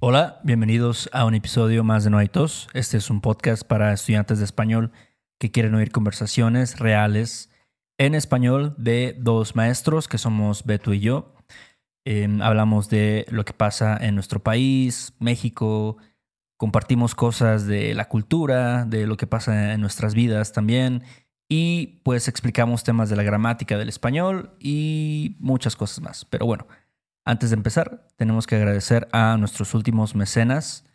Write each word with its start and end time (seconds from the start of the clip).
Hola, 0.00 0.38
bienvenidos 0.44 1.10
a 1.12 1.24
un 1.24 1.34
episodio 1.34 1.82
más 1.82 2.04
de 2.04 2.10
No 2.10 2.18
hay 2.18 2.28
tos. 2.28 2.68
Este 2.72 2.96
es 2.96 3.10
un 3.10 3.20
podcast 3.20 3.64
para 3.64 3.92
estudiantes 3.92 4.38
de 4.38 4.44
español 4.44 4.92
que 5.40 5.50
quieren 5.50 5.74
oír 5.74 5.90
conversaciones 5.90 6.78
reales 6.78 7.50
en 7.98 8.14
español 8.14 8.76
de 8.78 9.16
dos 9.18 9.56
maestros 9.56 10.06
que 10.06 10.16
somos 10.16 10.64
Beto 10.64 10.94
y 10.94 11.00
yo. 11.00 11.34
Eh, 12.04 12.28
hablamos 12.42 12.88
de 12.88 13.26
lo 13.30 13.44
que 13.44 13.54
pasa 13.54 13.98
en 14.00 14.14
nuestro 14.14 14.40
país, 14.40 15.14
México, 15.18 15.96
compartimos 16.56 17.16
cosas 17.16 17.66
de 17.66 17.92
la 17.96 18.08
cultura, 18.08 18.84
de 18.84 19.04
lo 19.04 19.16
que 19.16 19.26
pasa 19.26 19.72
en 19.72 19.80
nuestras 19.80 20.14
vidas 20.14 20.52
también 20.52 21.02
y 21.48 22.00
pues 22.04 22.28
explicamos 22.28 22.84
temas 22.84 23.10
de 23.10 23.16
la 23.16 23.24
gramática 23.24 23.76
del 23.76 23.88
español 23.88 24.54
y 24.60 25.36
muchas 25.40 25.74
cosas 25.74 26.00
más. 26.00 26.24
Pero 26.24 26.46
bueno, 26.46 26.68
antes 27.28 27.50
de 27.50 27.56
empezar, 27.56 28.06
tenemos 28.16 28.46
que 28.46 28.56
agradecer 28.56 29.06
a 29.12 29.36
nuestros 29.36 29.74
últimos 29.74 30.14
mecenas. 30.14 30.86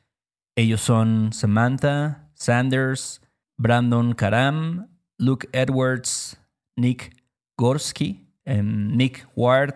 Ellos 0.56 0.82
son 0.82 1.32
Samantha, 1.32 2.32
Sanders, 2.34 3.22
Brandon 3.56 4.14
Karam, 4.14 4.88
Luke 5.20 5.48
Edwards, 5.52 6.40
Nick 6.76 7.16
Gorski, 7.56 8.28
em, 8.46 8.98
Nick 8.98 9.28
Ward, 9.36 9.76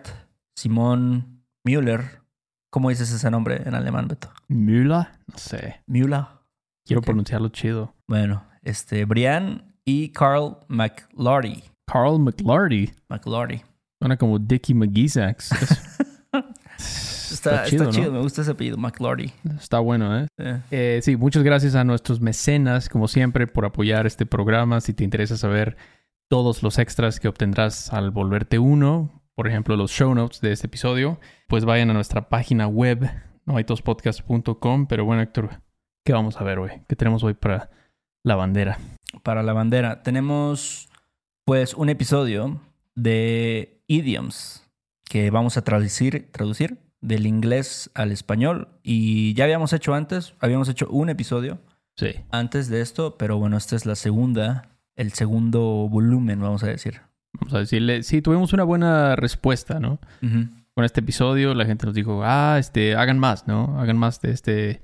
Simón 0.56 1.44
Müller. 1.64 2.22
¿Cómo 2.70 2.88
dices 2.88 3.12
ese 3.12 3.30
nombre 3.30 3.62
en 3.64 3.76
alemán, 3.76 4.08
Beto? 4.08 4.28
Müller, 4.48 5.06
no 5.28 5.38
sé. 5.38 5.80
Müller. 5.86 6.26
Quiero 6.84 7.02
pronunciarlo 7.02 7.50
chido. 7.50 7.94
Bueno, 8.08 8.42
este, 8.62 9.04
Brian 9.04 9.76
y 9.84 10.08
Carl 10.08 10.56
McLarty. 10.66 11.62
Carl 11.86 12.18
McLarty. 12.18 12.90
McLarty. 13.08 13.62
Suena 14.00 14.16
como 14.16 14.40
Dickie 14.40 14.74
McGeezax. 14.74 15.50
Está, 16.78 17.64
está 17.64 17.64
chido, 17.64 17.90
chido, 17.90 18.06
¿no? 18.06 18.12
me 18.12 18.20
gusta 18.20 18.42
ese 18.42 18.52
apellido, 18.52 18.76
McLarty. 18.78 19.32
Está 19.58 19.80
bueno, 19.80 20.18
¿eh? 20.18 20.26
Eh, 20.38 20.60
Eh, 20.70 21.00
Sí, 21.02 21.16
muchas 21.16 21.42
gracias 21.42 21.74
a 21.74 21.84
nuestros 21.84 22.20
mecenas, 22.20 22.88
como 22.88 23.08
siempre, 23.08 23.46
por 23.46 23.64
apoyar 23.64 24.06
este 24.06 24.24
programa. 24.24 24.80
Si 24.80 24.94
te 24.94 25.04
interesa 25.04 25.36
saber 25.36 25.76
todos 26.28 26.62
los 26.62 26.78
extras 26.78 27.20
que 27.20 27.28
obtendrás 27.28 27.92
al 27.92 28.10
volverte 28.10 28.58
uno, 28.58 29.22
por 29.34 29.46
ejemplo, 29.46 29.76
los 29.76 29.90
show 29.90 30.14
notes 30.14 30.40
de 30.40 30.52
este 30.52 30.66
episodio, 30.66 31.20
pues 31.48 31.64
vayan 31.64 31.90
a 31.90 31.94
nuestra 31.94 32.28
página 32.28 32.66
web, 32.66 33.08
noaitospodcast.com. 33.46 34.86
Pero 34.86 35.04
bueno, 35.04 35.22
Héctor, 35.22 35.62
¿qué 36.04 36.12
vamos 36.12 36.40
a 36.40 36.44
ver 36.44 36.58
hoy? 36.58 36.70
¿Qué 36.88 36.96
tenemos 36.96 37.22
hoy 37.24 37.34
para 37.34 37.70
la 38.24 38.36
bandera? 38.36 38.78
para 39.22 39.42
la 39.42 39.52
bandera. 39.52 40.02
Tenemos 40.02 40.88
pues 41.44 41.74
un 41.74 41.88
episodio 41.88 42.60
de 42.94 43.80
idioms 43.86 44.67
que 45.08 45.30
vamos 45.30 45.56
a 45.56 45.62
traducir, 45.62 46.28
traducir 46.32 46.78
del 47.00 47.26
inglés 47.26 47.90
al 47.94 48.12
español. 48.12 48.68
Y 48.82 49.34
ya 49.34 49.44
habíamos 49.44 49.72
hecho 49.72 49.94
antes, 49.94 50.34
habíamos 50.40 50.68
hecho 50.68 50.88
un 50.90 51.08
episodio 51.08 51.58
Sí. 51.96 52.08
antes 52.30 52.68
de 52.68 52.80
esto, 52.80 53.16
pero 53.18 53.38
bueno, 53.38 53.56
esta 53.56 53.74
es 53.76 53.84
la 53.86 53.96
segunda, 53.96 54.68
el 54.96 55.12
segundo 55.12 55.88
volumen, 55.90 56.40
vamos 56.40 56.62
a 56.62 56.68
decir. 56.68 57.00
Vamos 57.32 57.54
a 57.54 57.58
decirle, 57.58 58.02
sí, 58.02 58.22
tuvimos 58.22 58.52
una 58.52 58.64
buena 58.64 59.16
respuesta, 59.16 59.80
¿no? 59.80 59.98
Con 60.74 60.84
este 60.84 61.00
episodio, 61.00 61.54
la 61.54 61.66
gente 61.66 61.86
nos 61.86 61.94
dijo, 61.94 62.22
ah, 62.24 62.56
este, 62.58 62.94
hagan 62.94 63.18
más, 63.18 63.46
¿no? 63.48 63.80
Hagan 63.80 63.96
más 63.98 64.20
de 64.20 64.30
este, 64.30 64.80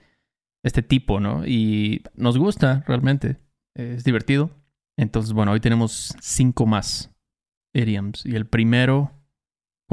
este 0.64 0.82
tipo, 0.82 1.20
¿no? 1.20 1.46
Y 1.46 2.02
nos 2.16 2.36
gusta 2.36 2.82
realmente, 2.88 3.36
es 3.76 4.02
divertido. 4.04 4.50
Entonces, 4.96 5.32
bueno, 5.32 5.52
hoy 5.52 5.60
tenemos 5.60 6.14
cinco 6.20 6.66
más 6.66 7.10
idioms. 7.72 8.26
Y 8.26 8.34
el 8.36 8.46
primero, 8.46 9.12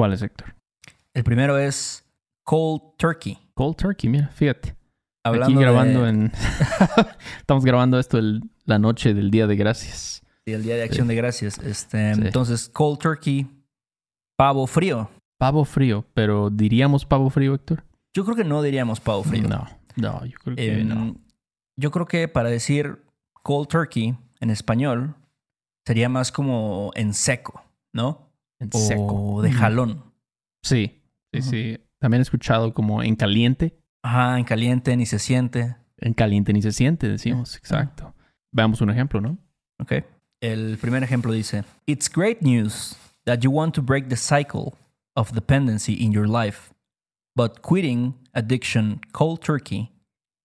¿cuál 0.02 0.14
es, 0.14 0.22
Héctor? 0.22 0.56
El 1.14 1.22
primero 1.22 1.56
es 1.58 2.04
cold 2.44 2.96
turkey. 2.98 3.38
Cold 3.54 3.76
turkey, 3.76 4.10
mira, 4.10 4.26
fíjate. 4.34 4.74
Hablando 5.24 5.54
Aquí 5.60 5.62
grabando 5.62 6.02
de- 6.02 6.08
en... 6.10 6.32
Estamos 7.38 7.64
grabando 7.64 8.00
esto 8.00 8.18
el- 8.18 8.42
la 8.64 8.80
noche 8.80 9.14
del 9.14 9.30
Día 9.30 9.46
de 9.46 9.54
Gracias. 9.54 10.24
Y 10.44 10.54
el 10.54 10.64
Día 10.64 10.74
de 10.74 10.82
Acción 10.82 11.06
Sí. 11.06 11.08
de 11.10 11.14
Gracias. 11.14 11.58
Este, 11.58 12.16
Sí. 12.16 12.20
Entonces, 12.20 12.68
cold 12.68 12.98
turkey, 12.98 13.46
pavo 14.36 14.66
frío. 14.66 15.08
Pavo 15.38 15.64
frío, 15.64 16.04
pero 16.14 16.50
¿diríamos 16.50 17.06
pavo 17.06 17.30
frío, 17.30 17.54
Héctor? 17.54 17.84
Yo 18.12 18.24
creo 18.24 18.34
que 18.36 18.42
no 18.42 18.60
diríamos 18.60 18.98
pavo 18.98 19.22
frío. 19.22 19.46
No, 19.48 19.68
no, 19.94 20.24
yo 20.26 20.36
creo 20.42 20.56
que 20.56 20.80
Em, 20.80 20.88
no. 20.88 21.16
Yo 21.78 21.92
creo 21.92 22.06
que 22.06 22.26
para 22.26 22.48
decir 22.50 23.04
cold 23.44 23.68
turkey 23.68 24.16
en 24.40 24.50
español 24.50 25.14
sería 25.86 26.08
más 26.08 26.32
como 26.32 26.90
en 26.96 27.14
seco, 27.14 27.62
¿no? 27.94 28.31
En 28.62 28.70
O 28.72 28.78
seco. 28.78 29.42
de 29.42 29.52
jalón. 29.52 30.04
Sí, 30.62 31.02
sí, 31.32 31.40
Ujú. 31.40 31.50
sí. 31.50 31.78
También 31.98 32.20
he 32.20 32.22
escuchado 32.22 32.72
como 32.72 33.02
en 33.02 33.16
caliente. 33.16 33.76
Ajá, 34.02 34.38
en 34.38 34.44
caliente 34.44 34.96
ni 34.96 35.06
se 35.06 35.18
siente. 35.18 35.76
En 35.98 36.14
caliente 36.14 36.52
ni 36.52 36.62
se 36.62 36.72
siente, 36.72 37.08
decimos. 37.08 37.56
Exacto. 37.56 38.14
Veamos 38.52 38.80
un 38.80 38.90
ejemplo, 38.90 39.20
¿no? 39.20 39.38
Ok. 39.80 39.92
El 40.40 40.78
primer 40.78 41.02
ejemplo 41.02 41.32
dice: 41.32 41.64
It's 41.86 42.08
great 42.10 42.40
news 42.42 42.96
that 43.24 43.38
you 43.40 43.50
want 43.50 43.74
to 43.74 43.82
break 43.82 44.08
the 44.08 44.16
cycle 44.16 44.74
of 45.14 45.32
dependency 45.32 45.94
in 45.94 46.12
your 46.12 46.28
life, 46.28 46.72
but 47.36 47.60
quitting 47.62 48.14
addiction 48.32 49.00
cold 49.12 49.40
turkey 49.40 49.92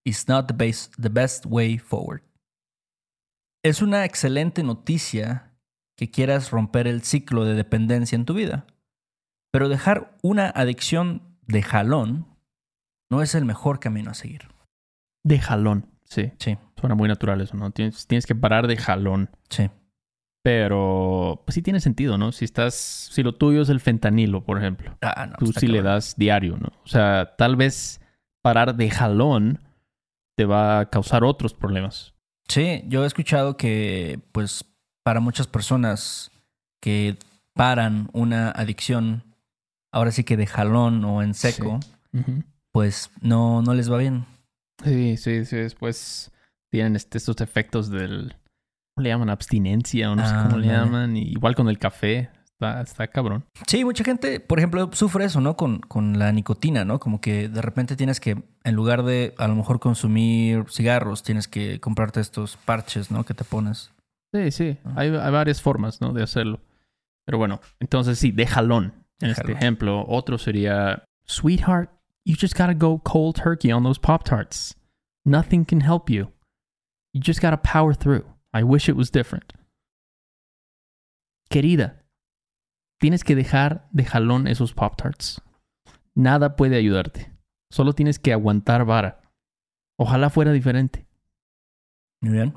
is 0.05 0.28
not 0.28 0.47
the, 0.47 0.53
base, 0.53 0.89
the 0.99 1.09
best 1.09 1.45
way 1.47 1.78
forward. 1.78 2.22
Es 3.63 3.81
una 3.81 4.05
excelente 4.05 4.61
noticia 4.63 5.47
que 5.97 6.09
quieras 6.09 6.52
romper 6.52 6.88
el 6.88 7.02
ciclo 7.02 7.44
de 7.44 7.56
dependencia 7.56 8.16
en 8.16 8.25
tu 8.25 8.34
vida, 8.34 8.66
pero 9.52 9.68
dejar 9.68 10.16
una 10.22 10.47
adicción 10.50 11.38
de 11.47 11.63
jalón 11.63 12.28
no 13.09 13.22
es 13.22 13.35
el 13.35 13.44
mejor 13.46 13.80
camino 13.80 14.12
a 14.12 14.13
seguir. 14.13 14.47
De 15.25 15.40
jalón. 15.40 15.88
Sí. 16.06 16.31
Sí, 16.40 16.58
Suena 16.80 16.96
muy 16.96 17.09
natural 17.09 17.41
eso, 17.41 17.58
¿no? 17.58 17.72
Tienes, 17.72 18.08
tienes 18.08 18.25
que 18.25 18.35
parar 18.35 18.68
de 18.68 18.78
jalón. 18.78 19.30
sí. 19.50 19.69
Pero, 20.44 21.41
pues 21.46 21.56
sí 21.56 21.62
tiene 21.62 21.81
sentido, 21.81 22.18
¿no? 22.18 22.31
Si 22.31 22.46
estás, 22.46 22.74
si 22.74 23.22
lo 23.22 23.35
tuyo 23.35 23.64
es 23.64 23.68
el 23.69 23.81
fentanilo, 23.81 24.46
por 24.46 24.58
ejemplo, 24.58 24.96
Ah, 25.02 25.25
no, 25.29 25.35
tú 25.35 25.46
está 25.46 25.59
sí 25.59 25.68
le 25.68 25.81
das 25.81 26.16
diario, 26.16 26.56
¿no? 26.56 26.69
O 26.85 26.88
sea, 26.88 27.35
tal 27.38 27.58
vez 27.58 28.00
parar 28.41 28.78
de 28.78 28.90
jalón 28.90 29.59
te 30.38 30.46
va 30.46 30.79
a 30.79 30.90
causar 30.90 31.25
otros 31.25 31.53
problemas. 31.53 32.14
Sí, 32.47 32.84
yo 32.88 33.03
he 33.03 33.08
escuchado 33.08 33.58
que, 33.58 34.22
pues, 34.31 34.64
para 35.07 35.22
muchas 35.22 35.47
personas 35.47 36.31
que 36.81 37.16
paran 37.53 38.09
una 38.12 38.51
adicción, 38.51 39.23
ahora 39.94 40.12
sí 40.12 40.25
que 40.25 40.35
de 40.35 40.45
jalón 40.47 41.06
o 41.06 41.23
en 41.23 41.34
seco, 41.34 41.79
pues 42.73 43.09
no, 43.22 43.62
no 43.62 43.73
les 43.73 43.90
va 43.90 44.00
bien. 44.00 44.25
Sí, 44.84 45.16
sí, 45.16 45.46
sí. 45.46 45.56
Después 45.56 46.29
tienen 46.69 46.97
este- 46.97 47.19
estos 47.19 47.40
efectos 47.40 47.90
del. 47.90 48.35
¿Cómo 48.96 49.03
le 49.03 49.09
llaman? 49.12 49.29
Abstinencia 49.29 50.12
o 50.12 50.16
no 50.17 50.28
sé 50.28 50.35
cómo 50.44 50.57
le 50.57 50.67
llaman. 50.67 51.16
Y 51.16 51.22
igual 51.22 51.56
con 51.56 51.69
el 51.69 51.79
café. 51.79 52.29
Está, 52.51 52.81
está 52.81 53.07
cabrón. 53.07 53.46
Sí, 53.66 53.85
mucha 53.85 54.03
gente, 54.03 54.41
por 54.41 54.59
ejemplo, 54.59 54.90
sufre 54.91 55.23
eso, 55.23 55.40
¿no? 55.40 55.56
Con, 55.56 55.79
con 55.79 56.19
la 56.19 56.34
nicotina, 56.34 56.84
¿no? 56.84 57.00
Como 57.00 57.22
que 57.22 57.47
de 57.47 57.62
repente 57.62 57.96
tienes 57.96 58.19
que, 58.19 58.44
en 58.66 58.75
lugar 58.75 59.03
de 59.03 59.34
a 59.38 59.47
lo 59.47 59.56
mejor 59.56 59.79
consumir 59.79 60.66
cigarros, 60.69 61.23
tienes 61.23 61.47
que 61.47 61.79
comprarte 61.79 62.19
estos 62.19 62.57
parches, 62.57 63.09
¿no? 63.09 63.23
Que 63.23 63.34
te 63.34 63.46
pones. 63.46 63.91
Sí, 64.34 64.52
sí. 64.52 64.78
Ah. 64.84 64.94
Hay, 64.98 65.10
hay 65.10 65.32
varias 65.32 65.62
formas, 65.62 66.02
¿no? 66.02 66.14
De 66.14 66.24
hacerlo. 66.24 66.62
Pero 67.26 67.38
bueno, 67.38 67.60
entonces 67.80 68.20
sí, 68.20 68.32
de 68.32 68.46
jalón. 68.48 69.06
En 69.20 69.28
De 69.28 69.32
este 69.32 69.44
jalón. 69.44 69.58
ejemplo, 69.58 70.06
otro 70.08 70.38
sería: 70.38 71.04
Sweetheart, 71.26 71.90
you 72.26 72.36
just 72.40 72.58
gotta 72.58 72.74
go 72.74 73.00
cold 73.04 73.36
turkey 73.36 73.72
on 73.72 73.84
those 73.84 74.00
Pop 74.00 74.24
Tarts. 74.24 74.76
Nothing 75.26 75.66
can 75.66 75.82
help 75.82 76.10
you. 76.10 76.32
You 77.14 77.22
just 77.26 77.42
gotta 77.42 77.58
power 77.62 77.96
through. 77.96 78.26
I 78.54 78.64
wish 78.64 78.88
it 78.88 78.96
was 78.96 79.12
different. 79.12 79.54
Querida, 81.50 82.04
tienes 83.00 83.24
que 83.24 83.36
dejar 83.36 83.88
de 83.92 84.04
jalón 84.06 84.48
esos 84.48 84.74
Pop 84.74 84.96
Tarts. 84.98 85.42
Nada 86.16 86.56
puede 86.56 86.76
ayudarte. 86.78 87.32
Solo 87.72 87.94
tienes 87.94 88.20
que 88.20 88.34
aguantar 88.34 88.86
vara. 88.86 89.22
Ojalá 89.97 90.30
fuera 90.30 90.52
diferente. 90.52 91.08
Muy 92.22 92.34
bien. 92.34 92.53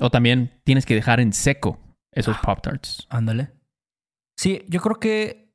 O 0.00 0.10
también 0.10 0.60
tienes 0.64 0.86
que 0.86 0.94
dejar 0.94 1.20
en 1.20 1.32
seco 1.32 1.78
esos 2.12 2.36
Ah. 2.36 2.42
Pop 2.44 2.60
Tarts. 2.62 3.06
Ándale. 3.10 3.50
Sí, 4.36 4.64
yo 4.68 4.80
creo 4.80 4.96
que 4.96 5.52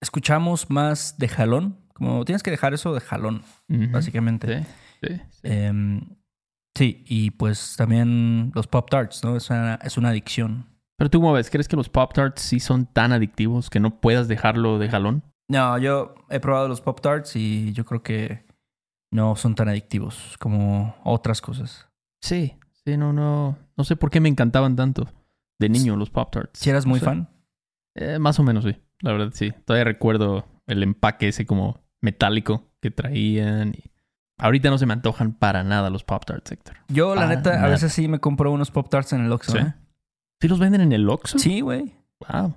escuchamos 0.00 0.70
más 0.70 1.18
de 1.18 1.28
jalón, 1.28 1.78
como 1.94 2.24
tienes 2.24 2.42
que 2.42 2.50
dejar 2.50 2.74
eso 2.74 2.94
de 2.94 3.00
jalón, 3.00 3.42
básicamente. 3.68 4.64
Sí, 5.02 5.08
sí, 5.08 5.20
sí. 5.30 5.40
Em, 5.44 6.16
sí, 6.76 7.04
y 7.06 7.30
pues 7.32 7.74
también 7.76 8.50
los 8.54 8.66
Pop 8.66 8.88
Tarts, 8.90 9.22
¿no? 9.22 9.36
Es 9.36 9.50
una, 9.50 9.74
es 9.76 9.96
una 9.98 10.08
adicción. 10.08 10.66
Pero 10.96 11.10
tú, 11.10 11.20
¿cómo 11.20 11.32
ves? 11.34 11.50
¿Crees 11.50 11.68
que 11.68 11.76
los 11.76 11.88
Pop 11.88 12.12
Tarts 12.14 12.40
sí 12.42 12.60
son 12.60 12.86
tan 12.86 13.12
adictivos 13.12 13.68
que 13.70 13.80
no 13.80 14.00
puedas 14.00 14.28
dejarlo 14.28 14.78
de 14.78 14.88
jalón? 14.88 15.22
No, 15.50 15.76
yo 15.78 16.14
he 16.30 16.40
probado 16.40 16.68
los 16.68 16.80
Pop 16.80 17.00
Tarts 17.00 17.36
y 17.36 17.72
yo 17.72 17.84
creo 17.84 18.02
que 18.02 18.46
no 19.12 19.36
son 19.36 19.54
tan 19.54 19.68
adictivos 19.68 20.36
como 20.38 20.96
otras 21.04 21.40
cosas. 21.42 21.88
Sí, 22.22 22.56
sí, 22.84 22.96
no, 22.96 23.12
no. 23.12 23.58
No 23.82 23.84
sé 23.84 23.96
por 23.96 24.10
qué 24.10 24.20
me 24.20 24.28
encantaban 24.28 24.76
tanto 24.76 25.08
de 25.58 25.68
niño 25.68 25.96
los 25.96 26.08
Pop 26.08 26.30
Tarts. 26.30 26.56
Si 26.56 26.70
eras 26.70 26.86
muy 26.86 27.00
fan. 27.00 27.28
Eh, 27.96 28.20
más 28.20 28.38
o 28.38 28.44
menos, 28.44 28.62
sí. 28.62 28.76
La 29.00 29.10
verdad, 29.10 29.30
sí. 29.34 29.52
Todavía 29.64 29.82
recuerdo 29.82 30.46
el 30.68 30.84
empaque 30.84 31.26
ese 31.26 31.46
como 31.46 31.80
metálico 32.00 32.70
que 32.80 32.92
traían. 32.92 33.70
y 33.76 33.90
Ahorita 34.38 34.70
no 34.70 34.78
se 34.78 34.86
me 34.86 34.92
antojan 34.92 35.32
para 35.32 35.64
nada 35.64 35.90
los 35.90 36.04
Pop 36.04 36.24
Tarts, 36.24 36.52
Héctor. 36.52 36.76
Yo, 36.86 37.16
la 37.16 37.22
Para 37.22 37.34
neta, 37.34 37.64
a 37.64 37.66
veces 37.66 37.92
sí 37.92 38.06
me 38.06 38.20
compro 38.20 38.52
unos 38.52 38.70
Pop 38.70 38.88
Tarts 38.88 39.14
en 39.14 39.24
el 39.24 39.32
Oxxo, 39.32 39.50
¿Sí? 39.50 39.58
¿eh? 39.58 39.74
¿Sí 40.40 40.46
los 40.46 40.60
venden 40.60 40.82
en 40.82 40.92
el 40.92 41.10
Oxxo? 41.10 41.40
Sí, 41.40 41.60
güey. 41.60 41.92
Wow. 42.20 42.50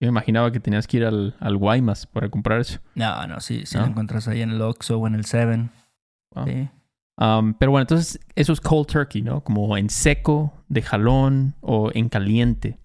Yo 0.00 0.06
me 0.06 0.08
imaginaba 0.10 0.52
que 0.52 0.60
tenías 0.60 0.86
que 0.86 0.98
ir 0.98 1.06
al, 1.06 1.34
al 1.40 1.56
Guaymas 1.56 2.06
para 2.06 2.28
comprar 2.28 2.60
eso. 2.60 2.78
No, 2.94 3.26
no, 3.26 3.40
sí, 3.40 3.66
sí 3.66 3.74
¿No? 3.76 3.82
lo 3.82 3.88
encuentras 3.88 4.28
ahí 4.28 4.42
en 4.42 4.50
el 4.50 4.62
Oxxo 4.62 4.96
o 5.00 5.08
en 5.08 5.16
el 5.16 5.24
Seven. 5.24 5.70
Wow. 6.36 6.46
Sí. 6.46 6.68
Um, 7.20 7.54
pero 7.54 7.72
bueno, 7.72 7.82
entonces 7.82 8.20
eso 8.36 8.52
es 8.52 8.60
cold 8.60 8.86
turkey, 8.86 9.22
¿no? 9.22 9.42
Como 9.42 9.76
en 9.76 9.90
seco, 9.90 10.52
de 10.68 10.82
jalón 10.82 11.54
o 11.60 11.90
en 11.92 12.08
caliente. 12.08 12.78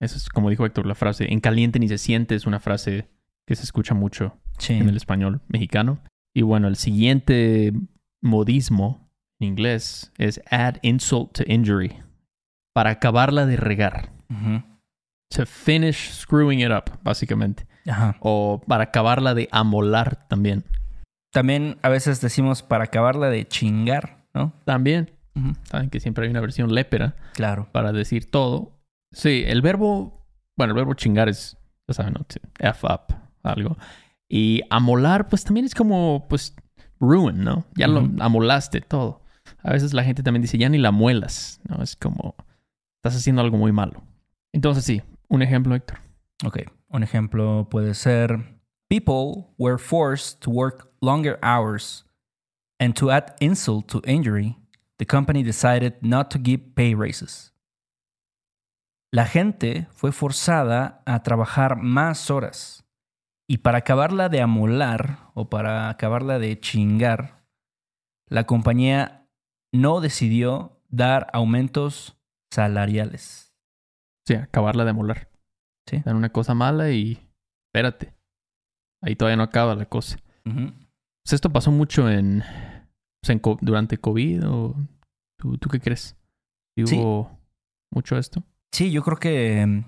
Eso 0.00 0.16
es 0.16 0.28
como 0.28 0.50
dijo 0.50 0.64
Héctor, 0.66 0.86
la 0.86 0.94
frase 0.94 1.32
en 1.32 1.40
caliente 1.40 1.78
ni 1.78 1.88
se 1.88 1.98
siente 1.98 2.34
es 2.34 2.46
una 2.46 2.60
frase 2.60 3.08
que 3.46 3.56
se 3.56 3.62
escucha 3.64 3.94
mucho 3.94 4.36
Sí. 4.58 4.74
en 4.74 4.88
el 4.88 4.96
español 4.96 5.40
mexicano. 5.48 5.98
Y 6.34 6.42
bueno, 6.42 6.68
el 6.68 6.76
siguiente 6.76 7.72
modismo 8.22 9.10
en 9.40 9.48
inglés 9.48 10.12
es 10.18 10.40
add 10.50 10.76
insult 10.82 11.32
to 11.32 11.42
injury. 11.46 11.96
Para 12.74 12.90
acabarla 12.90 13.46
de 13.46 13.56
regar. 13.56 14.10
To 15.30 15.46
finish 15.46 16.10
screwing 16.12 16.60
it 16.60 16.70
up, 16.70 16.98
básicamente. 17.02 17.66
O 18.20 18.60
para 18.66 18.84
acabarla 18.84 19.34
de 19.34 19.48
amolar 19.52 20.26
también. 20.28 20.64
También 21.34 21.78
a 21.82 21.88
veces 21.88 22.20
decimos 22.20 22.62
para 22.62 22.84
acabarla 22.84 23.28
de 23.28 23.44
chingar, 23.48 24.24
¿no? 24.34 24.52
También. 24.64 25.10
Saben 25.64 25.90
que 25.90 25.98
siempre 25.98 26.24
hay 26.24 26.30
una 26.30 26.40
versión 26.40 26.72
lépera 26.72 27.16
Claro. 27.32 27.68
para 27.72 27.90
decir 27.90 28.30
todo. 28.30 28.78
Sí, 29.10 29.42
el 29.44 29.60
verbo, 29.60 30.24
bueno, 30.56 30.74
el 30.74 30.76
verbo 30.76 30.94
chingar 30.94 31.28
es, 31.28 31.56
ya 31.88 31.94
saben, 31.94 32.14
¿no? 32.14 32.24
F 32.60 32.86
up, 32.86 33.16
algo. 33.42 33.76
Y 34.28 34.62
amolar, 34.70 35.28
pues 35.28 35.42
también 35.42 35.66
es 35.66 35.74
como, 35.74 36.24
pues, 36.28 36.54
ruin, 37.00 37.42
¿no? 37.42 37.64
Ya 37.74 37.88
lo 37.88 38.08
amolaste 38.20 38.80
todo. 38.80 39.22
A 39.64 39.72
veces 39.72 39.92
la 39.92 40.04
gente 40.04 40.22
también 40.22 40.42
dice, 40.42 40.56
ya 40.56 40.68
ni 40.68 40.78
la 40.78 40.92
muelas, 40.92 41.60
¿no? 41.68 41.82
Es 41.82 41.96
como, 41.96 42.36
estás 43.02 43.16
haciendo 43.16 43.42
algo 43.42 43.56
muy 43.56 43.72
malo. 43.72 44.04
Entonces, 44.52 44.84
sí, 44.84 45.02
un 45.26 45.42
ejemplo, 45.42 45.74
Héctor. 45.74 45.98
Ok. 46.44 46.58
Un 46.90 47.02
ejemplo 47.02 47.66
puede 47.68 47.94
ser: 47.94 48.53
People 48.88 49.54
were 49.58 49.78
forced 49.78 50.40
to 50.42 50.50
work 50.50 50.90
longer 51.00 51.38
hours, 51.42 52.04
and 52.78 52.94
to 52.96 53.10
add 53.10 53.34
insult 53.40 53.88
to 53.88 54.00
injury, 54.04 54.56
the 54.98 55.06
company 55.06 55.42
decided 55.42 55.94
not 56.02 56.30
to 56.30 56.38
give 56.38 56.74
pay 56.74 56.94
raises. 56.94 57.52
La 59.12 59.26
gente 59.26 59.86
fue 59.92 60.10
forzada 60.10 61.02
a 61.06 61.22
trabajar 61.22 61.76
más 61.76 62.30
horas. 62.30 62.84
Y 63.48 63.58
para 63.58 63.78
acabarla 63.78 64.28
de 64.28 64.40
amolar 64.40 65.30
o 65.34 65.48
para 65.48 65.88
acabarla 65.88 66.38
de 66.38 66.58
chingar, 66.58 67.44
la 68.28 68.44
compañía 68.44 69.28
no 69.72 70.00
decidió 70.00 70.80
dar 70.88 71.28
aumentos 71.32 72.16
salariales. 72.50 73.54
Sí, 74.26 74.34
acabarla 74.34 74.84
de 74.84 74.90
amolar. 74.90 75.28
Sí. 75.88 76.02
Dan 76.04 76.16
una 76.16 76.30
cosa 76.30 76.54
mala 76.54 76.90
y 76.90 77.18
espérate. 77.68 78.13
Ahí 79.04 79.16
todavía 79.16 79.36
no 79.36 79.42
acaba 79.42 79.74
la 79.74 79.84
cosa. 79.84 80.16
Pues 80.44 81.32
esto 81.32 81.50
pasó 81.50 81.70
mucho 81.70 82.10
en, 82.10 82.42
pues, 83.20 83.30
en 83.30 83.40
durante 83.60 83.98
COVID 83.98 84.46
o 84.48 84.74
¿tú, 85.38 85.58
tú 85.58 85.68
qué 85.68 85.80
crees? 85.80 86.16
¿Y 86.76 86.86
Sí. 86.86 86.96
¿Hubo 86.96 87.38
mucho 87.90 88.16
esto? 88.16 88.42
Sí, 88.72 88.90
yo 88.90 89.02
creo 89.02 89.18
que 89.18 89.64
mm, 89.66 89.84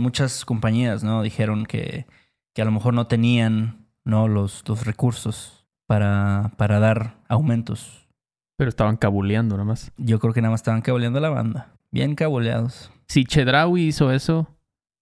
muchas 0.00 0.44
compañías, 0.44 1.04
¿no? 1.04 1.22
Dijeron 1.22 1.66
que, 1.66 2.06
que 2.54 2.62
a 2.62 2.64
lo 2.64 2.70
mejor 2.70 2.94
no 2.94 3.06
tenían, 3.06 3.88
¿no? 4.04 4.28
Los, 4.28 4.62
los 4.68 4.86
recursos 4.86 5.66
para, 5.86 6.52
para 6.56 6.78
dar 6.78 7.18
aumentos. 7.28 8.08
Pero 8.56 8.68
estaban 8.68 8.96
cabuleando 8.96 9.56
nada 9.56 9.66
más. 9.66 9.92
Yo 9.96 10.20
creo 10.20 10.32
que 10.32 10.40
nada 10.40 10.52
más 10.52 10.60
estaban 10.60 10.82
caboleando 10.82 11.18
la 11.20 11.30
banda. 11.30 11.72
Bien 11.90 12.14
caboleados. 12.14 12.90
Si 13.08 13.24
Chedraui 13.24 13.88
hizo 13.88 14.12
eso, 14.12 14.48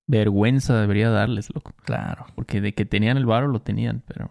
vergüenza 0.08 0.80
debería 0.80 1.10
darles, 1.10 1.54
loco. 1.54 1.72
Claro. 1.84 2.26
Porque 2.34 2.60
de 2.60 2.74
que 2.74 2.84
tenían 2.84 3.16
el 3.16 3.26
varo 3.26 3.48
lo 3.48 3.60
tenían, 3.62 4.02
pero... 4.06 4.30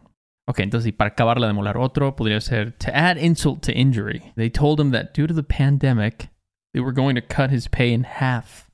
Ok, 0.50 0.60
entonces 0.60 0.90
y 0.90 0.92
para 0.92 1.12
acabarla 1.12 1.48
de 1.48 1.54
molar 1.54 1.78
otro 1.78 2.16
podría 2.16 2.42
ser 2.42 2.74
to 2.74 2.90
add 2.94 3.18
insult 3.18 3.64
to 3.66 3.72
injury. 3.72 4.34
They 4.36 4.50
told 4.50 4.80
him 4.80 4.92
that 4.92 5.12
due 5.14 5.28
to 5.28 5.34
the 5.34 5.44
pandemic, 5.44 6.32
they 6.74 6.82
were 6.82 6.94
going 6.94 7.16
to 7.16 7.22
cut 7.22 7.52
his 7.52 7.70
pay 7.70 7.94
in 7.94 8.06
half. 8.06 8.70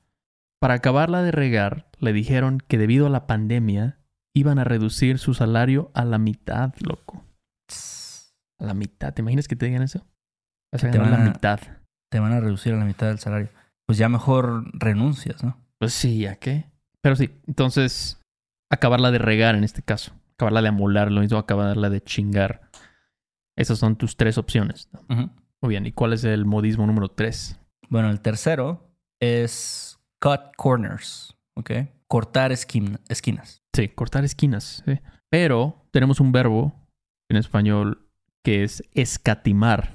Para 0.60 0.74
acabarla 0.74 1.22
de 1.22 1.30
regar, 1.30 1.88
le 2.00 2.12
dijeron 2.12 2.58
que 2.66 2.78
debido 2.78 3.06
a 3.06 3.10
la 3.10 3.26
pandemia 3.26 3.98
iban 4.34 4.58
a 4.58 4.64
reducir 4.64 5.18
su 5.18 5.34
salario 5.34 5.92
a 5.94 6.04
la 6.04 6.18
mitad, 6.18 6.74
loco. 6.80 7.24
A 8.60 8.64
la 8.64 8.74
mitad. 8.74 9.14
¿Te 9.14 9.22
imaginas 9.22 9.46
que 9.46 9.54
te 9.54 9.66
digan 9.66 9.82
eso? 9.82 10.04
Te 10.72 10.90
la 10.90 10.98
van 10.98 11.14
a- 11.14 11.24
mitad. 11.30 11.60
Te 12.10 12.18
van 12.18 12.32
a 12.32 12.40
reducir 12.40 12.72
a 12.72 12.76
la 12.76 12.84
mitad 12.86 13.06
del 13.08 13.18
salario. 13.18 13.50
Pues 13.86 13.98
ya 13.98 14.08
mejor 14.08 14.64
renuncias, 14.72 15.44
¿no? 15.44 15.56
Pues 15.78 15.92
sí, 15.92 16.26
¿a 16.26 16.36
qué? 16.36 16.64
Pero 17.08 17.16
sí, 17.16 17.30
entonces, 17.46 18.20
acabarla 18.70 19.10
de 19.10 19.16
regar 19.16 19.54
en 19.54 19.64
este 19.64 19.80
caso. 19.80 20.12
Acabarla 20.34 20.60
de 20.60 20.68
amolar, 20.68 21.10
lo 21.10 21.22
mismo 21.22 21.38
acabarla 21.38 21.88
de 21.88 22.02
chingar. 22.02 22.68
Esas 23.56 23.78
son 23.78 23.96
tus 23.96 24.18
tres 24.18 24.36
opciones. 24.36 24.90
Muy 25.08 25.70
bien, 25.70 25.86
¿y 25.86 25.92
cuál 25.92 26.12
es 26.12 26.24
el 26.24 26.44
modismo 26.44 26.86
número 26.86 27.08
tres? 27.08 27.58
Bueno, 27.88 28.10
el 28.10 28.20
tercero 28.20 28.92
es 29.20 29.98
cut 30.20 30.54
corners, 30.58 31.34
¿ok? 31.54 31.70
Cortar 32.08 32.52
esquin- 32.52 33.00
esquinas. 33.08 33.62
Sí, 33.72 33.88
cortar 33.88 34.26
esquinas. 34.26 34.82
sí. 34.84 35.00
Pero 35.30 35.88
tenemos 35.90 36.20
un 36.20 36.30
verbo 36.30 36.74
en 37.30 37.38
español 37.38 38.06
que 38.44 38.64
es 38.64 38.82
escatimar. 38.92 39.94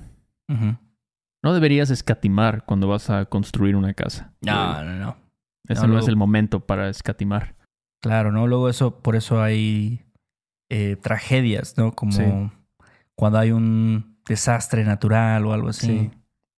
No 1.44 1.54
deberías 1.54 1.92
escatimar 1.92 2.66
cuando 2.66 2.88
vas 2.88 3.12
a 3.12 3.26
construir 3.26 3.76
una 3.76 3.94
casa. 3.94 4.34
No, 4.42 4.84
no, 4.84 4.94
no. 4.96 5.23
Ese 5.68 5.82
no, 5.82 5.88
no, 5.88 5.94
luego- 5.94 6.04
es 6.06 6.10
el 6.10 6.16
momento 6.16 6.60
para 6.66 6.90
escatimar. 6.90 7.56
Claro, 8.02 8.32
¿no? 8.32 8.48
Luego 8.48 8.70
eso, 8.70 9.02
por 9.02 9.16
eso 9.16 9.42
hay 9.42 10.02
eh, 10.70 10.96
tragedias, 11.02 11.78
¿no? 11.78 11.92
Como 11.94 12.12
Sí. 12.14 12.24
cuando 13.16 13.38
hay 13.38 13.52
un 13.52 14.18
desastre 14.28 14.84
natural 14.84 15.46
o 15.46 15.54
algo 15.54 15.70
así. 15.70 15.88
Sí. 15.88 16.12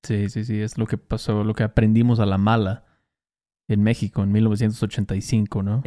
Sí, 0.03 0.29
sí, 0.29 0.45
sí, 0.45 0.61
es 0.61 0.77
lo 0.77 0.85
que 0.85 0.97
pasó, 0.97 1.43
lo 1.43 1.53
que 1.55 1.63
aprendimos 1.63 2.19
a 2.19 2.25
la 2.27 2.37
mala 2.37 2.85
en 3.67 3.81
México 3.81 4.21
en 4.23 4.31
1985, 4.31 5.63
¿no? 5.63 5.81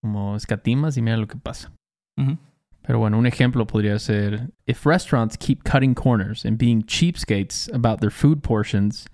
Como 0.00 0.36
escatimas 0.36 0.96
y 0.96 1.02
mira 1.02 1.16
lo 1.16 1.26
que 1.26 1.36
pasa. 1.36 1.72
Pero 2.82 2.98
bueno, 3.00 3.18
un 3.18 3.26
ejemplo 3.26 3.66
podría 3.66 3.98
ser: 3.98 4.52
If 4.66 4.86
restaurants 4.86 5.36
keep 5.36 5.62
cutting 5.64 5.94
corners 5.94 6.46
and 6.46 6.56
being 6.58 6.82
cheapskates 6.84 7.68
about 7.74 7.98
their 8.00 8.12
food 8.12 8.40
portions, 8.40 9.06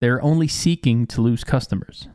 they're 0.00 0.20
only 0.22 0.48
seeking 0.48 1.06
to 1.06 1.22
lose 1.22 1.42
customers. 1.44 2.10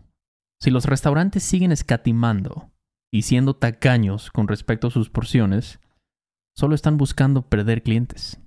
Si 0.61 0.69
los 0.69 0.85
restaurantes 0.85 1.43
siguen 1.43 1.71
escatimando 1.71 2.69
y 3.11 3.23
siendo 3.23 3.55
tacaños 3.55 4.29
con 4.31 4.47
respecto 4.47 4.87
a 4.87 4.91
sus 4.91 5.09
porciones, 5.09 5.79
solo 6.55 6.75
están 6.75 6.97
buscando 6.97 7.41
perder 7.41 7.81
clientes. 7.81 8.39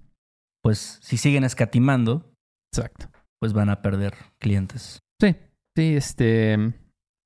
Pues 0.62 0.98
si 1.02 1.16
siguen 1.16 1.44
escatimando, 1.44 2.32
Exacto. 2.72 3.10
pues 3.40 3.52
van 3.52 3.68
a 3.68 3.82
perder 3.82 4.14
clientes. 4.38 5.00
Sí, 5.20 5.36
sí, 5.76 5.96
este. 5.96 6.56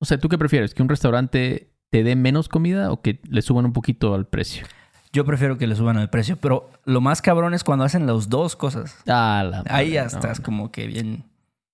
O 0.00 0.06
sea, 0.06 0.18
¿tú 0.18 0.28
qué 0.28 0.38
prefieres? 0.38 0.74
¿Que 0.74 0.82
un 0.82 0.88
restaurante 0.88 1.70
te 1.90 2.02
dé 2.02 2.16
menos 2.16 2.48
comida 2.48 2.90
o 2.90 3.02
que 3.02 3.20
le 3.28 3.42
suban 3.42 3.66
un 3.66 3.72
poquito 3.72 4.14
al 4.14 4.26
precio? 4.26 4.66
Yo 5.12 5.24
prefiero 5.24 5.58
que 5.58 5.66
le 5.66 5.76
suban 5.76 5.98
el 5.98 6.10
precio, 6.10 6.36
pero 6.36 6.70
lo 6.84 7.00
más 7.00 7.22
cabrón 7.22 7.54
es 7.54 7.64
cuando 7.64 7.84
hacen 7.84 8.06
las 8.06 8.28
dos 8.28 8.56
cosas. 8.56 8.96
Ah, 9.06 9.44
la 9.48 9.64
Ahí 9.68 9.92
ya 9.92 10.04
madre, 10.04 10.12
no, 10.12 10.18
estás 10.18 10.38
no. 10.40 10.44
como 10.44 10.72
que 10.72 10.86
bien. 10.86 11.24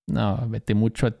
No, 0.07 0.47
vete 0.47 0.73
mucho 0.75 1.07
a... 1.07 1.15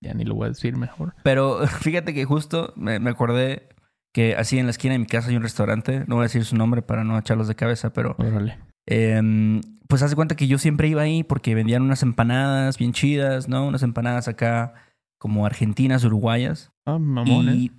Ya 0.00 0.14
ni 0.14 0.24
lo 0.24 0.34
voy 0.34 0.46
a 0.46 0.48
decir 0.50 0.76
mejor. 0.76 1.14
Pero 1.22 1.66
fíjate 1.80 2.14
que 2.14 2.24
justo 2.24 2.72
me, 2.76 2.98
me 2.98 3.10
acordé 3.10 3.68
que 4.12 4.34
así 4.36 4.58
en 4.58 4.66
la 4.66 4.70
esquina 4.70 4.92
de 4.92 4.98
mi 4.98 5.06
casa 5.06 5.28
hay 5.28 5.36
un 5.36 5.42
restaurante. 5.42 6.04
No 6.06 6.16
voy 6.16 6.22
a 6.22 6.26
decir 6.26 6.44
su 6.44 6.56
nombre 6.56 6.82
para 6.82 7.04
no 7.04 7.18
echarlos 7.18 7.48
de 7.48 7.54
cabeza, 7.54 7.92
pero 7.92 8.16
Órale. 8.18 8.58
Em, 8.86 9.60
pues 9.86 10.02
hace 10.02 10.16
cuenta 10.16 10.34
que 10.34 10.46
yo 10.46 10.58
siempre 10.58 10.88
iba 10.88 11.02
ahí 11.02 11.22
porque 11.22 11.54
vendían 11.54 11.82
unas 11.82 12.02
empanadas 12.02 12.78
bien 12.78 12.92
chidas, 12.92 13.48
¿no? 13.48 13.66
Unas 13.66 13.82
empanadas 13.82 14.28
acá 14.28 14.74
como 15.18 15.44
argentinas, 15.44 16.04
uruguayas. 16.04 16.72
Ah, 16.86 16.98
mamón, 16.98 17.48
¿eh? 17.48 17.54
y 17.54 17.72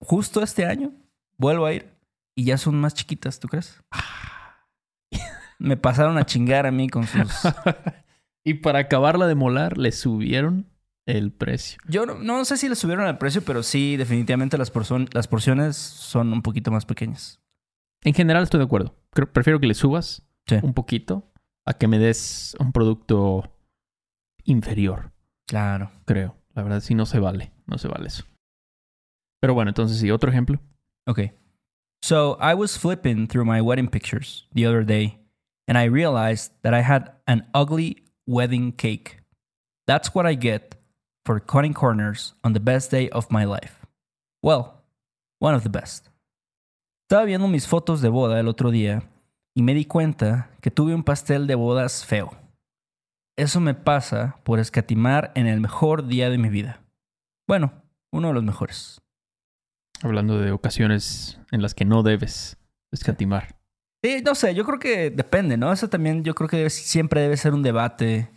justo 0.00 0.42
este 0.42 0.66
año 0.66 0.92
vuelvo 1.38 1.66
a 1.66 1.72
ir 1.72 1.90
y 2.34 2.44
ya 2.44 2.58
son 2.58 2.78
más 2.80 2.94
chiquitas, 2.94 3.40
¿tú 3.40 3.48
crees? 3.48 3.82
Me 5.58 5.76
pasaron 5.76 6.18
a 6.18 6.24
chingar 6.24 6.66
a 6.66 6.70
mí 6.70 6.88
con 6.88 7.06
sus... 7.06 7.30
y 8.44 8.54
para 8.54 8.80
acabarla 8.80 9.26
de 9.26 9.34
molar, 9.34 9.76
le 9.76 9.92
subieron 9.92 10.69
el 11.16 11.32
precio. 11.32 11.78
Yo 11.88 12.06
no, 12.06 12.14
no 12.14 12.44
sé 12.44 12.56
si 12.56 12.68
le 12.68 12.74
subieron 12.76 13.06
el 13.06 13.18
precio, 13.18 13.42
pero 13.44 13.62
sí, 13.62 13.96
definitivamente 13.96 14.56
las, 14.58 14.72
las 15.12 15.28
porciones 15.28 15.76
son 15.76 16.32
un 16.32 16.42
poquito 16.42 16.70
más 16.70 16.84
pequeñas. 16.86 17.40
En 18.02 18.14
general 18.14 18.42
estoy 18.42 18.58
de 18.58 18.64
acuerdo. 18.64 18.94
Creo- 19.12 19.32
prefiero 19.32 19.60
que 19.60 19.66
le 19.66 19.74
subas 19.74 20.22
Sí. 20.46 20.56
un 20.62 20.74
poquito 20.74 21.30
a 21.66 21.74
que 21.74 21.86
me 21.86 21.98
des 21.98 22.56
un 22.58 22.72
producto 22.72 23.54
inferior, 24.44 25.12
Claro. 25.46 25.90
creo. 26.06 26.36
La 26.54 26.62
verdad 26.62 26.80
sí 26.80 26.94
no 26.94 27.06
se 27.06 27.18
vale. 27.20 27.52
No 27.66 27.78
se 27.78 27.88
vale 27.88 28.08
eso. 28.08 28.24
Pero 29.40 29.54
bueno, 29.54 29.70
entonces 29.70 29.98
sí, 29.98 30.10
otro 30.10 30.30
ejemplo. 30.30 30.60
Okay. 31.06 31.32
So 32.02 32.38
I 32.40 32.54
was 32.54 32.78
flipping 32.78 33.28
through 33.28 33.44
my 33.46 33.60
wedding 33.60 33.88
pictures 33.88 34.48
the 34.54 34.66
other 34.66 34.84
day, 34.84 35.20
and 35.68 35.76
I 35.78 35.88
realized 35.88 36.52
that 36.62 36.74
I 36.74 36.82
had 36.82 37.12
an 37.26 37.48
ugly 37.54 38.04
wedding 38.26 38.72
cake. 38.72 39.22
That's 39.86 40.10
what 40.14 40.26
I 40.26 40.34
get 40.34 40.79
for 41.30 41.38
cutting 41.38 41.72
corners 41.72 42.34
on 42.42 42.54
the 42.54 42.58
best 42.58 42.90
day 42.90 43.08
of 43.10 43.30
my 43.30 43.44
life. 43.44 43.86
Well, 44.42 44.82
one 45.38 45.54
of 45.54 45.62
the 45.62 45.68
best. 45.68 46.08
Estaba 47.08 47.24
viendo 47.24 47.46
mis 47.46 47.68
fotos 47.68 48.00
de 48.00 48.08
boda 48.08 48.40
el 48.40 48.48
otro 48.48 48.72
día 48.72 49.04
y 49.54 49.62
me 49.62 49.74
di 49.74 49.84
cuenta 49.84 50.50
que 50.60 50.72
tuve 50.72 50.92
un 50.92 51.04
pastel 51.04 51.46
de 51.46 51.54
bodas 51.54 52.04
feo. 52.04 52.32
Eso 53.36 53.60
me 53.60 53.74
pasa 53.74 54.40
por 54.42 54.58
escatimar 54.58 55.30
en 55.36 55.46
el 55.46 55.60
mejor 55.60 56.08
día 56.08 56.30
de 56.30 56.38
mi 56.38 56.48
vida. 56.48 56.82
Bueno, 57.46 57.74
uno 58.10 58.28
de 58.28 58.34
los 58.34 58.42
mejores. 58.42 59.00
Hablando 60.02 60.36
de 60.36 60.50
ocasiones 60.50 61.38
en 61.52 61.62
las 61.62 61.74
que 61.74 61.84
no 61.84 62.02
debes 62.02 62.58
escatimar. 62.90 63.60
Sí, 64.02 64.20
no 64.24 64.34
sé, 64.34 64.52
yo 64.56 64.64
creo 64.64 64.80
que 64.80 65.10
depende, 65.10 65.56
¿no? 65.56 65.72
Eso 65.72 65.88
también 65.88 66.24
yo 66.24 66.34
creo 66.34 66.48
que 66.48 66.70
siempre 66.70 67.20
debe 67.20 67.36
ser 67.36 67.54
un 67.54 67.62
debate. 67.62 68.28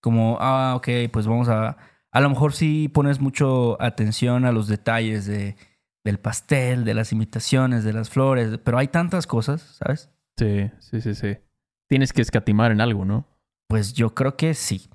Como, 0.00 0.38
ah, 0.40 0.72
ok, 0.74 0.88
pues 1.12 1.26
vamos 1.26 1.50
a... 1.50 1.76
A 2.12 2.20
lo 2.20 2.28
mejor 2.30 2.52
sí 2.52 2.88
pones 2.88 3.20
mucho 3.20 3.80
atención 3.80 4.44
a 4.44 4.52
los 4.52 4.66
detalles 4.68 5.26
de, 5.26 5.56
del 6.04 6.18
pastel, 6.18 6.84
de 6.84 6.94
las 6.94 7.12
imitaciones, 7.12 7.84
de 7.84 7.92
las 7.92 8.10
flores, 8.10 8.58
pero 8.64 8.78
hay 8.78 8.88
tantas 8.88 9.26
cosas, 9.26 9.60
¿sabes? 9.78 10.10
Sí, 10.36 10.70
sí, 10.80 11.00
sí, 11.00 11.14
sí. 11.14 11.36
Tienes 11.88 12.12
que 12.12 12.22
escatimar 12.22 12.72
en 12.72 12.80
algo, 12.80 13.04
¿no? 13.04 13.26
Pues 13.68 13.92
yo 13.94 14.14
creo 14.14 14.36
que 14.36 14.54
sí. 14.54 14.88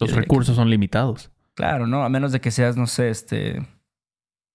Los 0.00 0.10
que 0.12 0.20
recursos 0.20 0.56
son 0.56 0.70
limitados. 0.70 1.30
Claro, 1.54 1.86
¿no? 1.86 2.02
A 2.04 2.08
menos 2.08 2.32
de 2.32 2.40
que 2.40 2.50
seas, 2.50 2.76
no 2.76 2.86
sé, 2.86 3.10
este... 3.10 3.66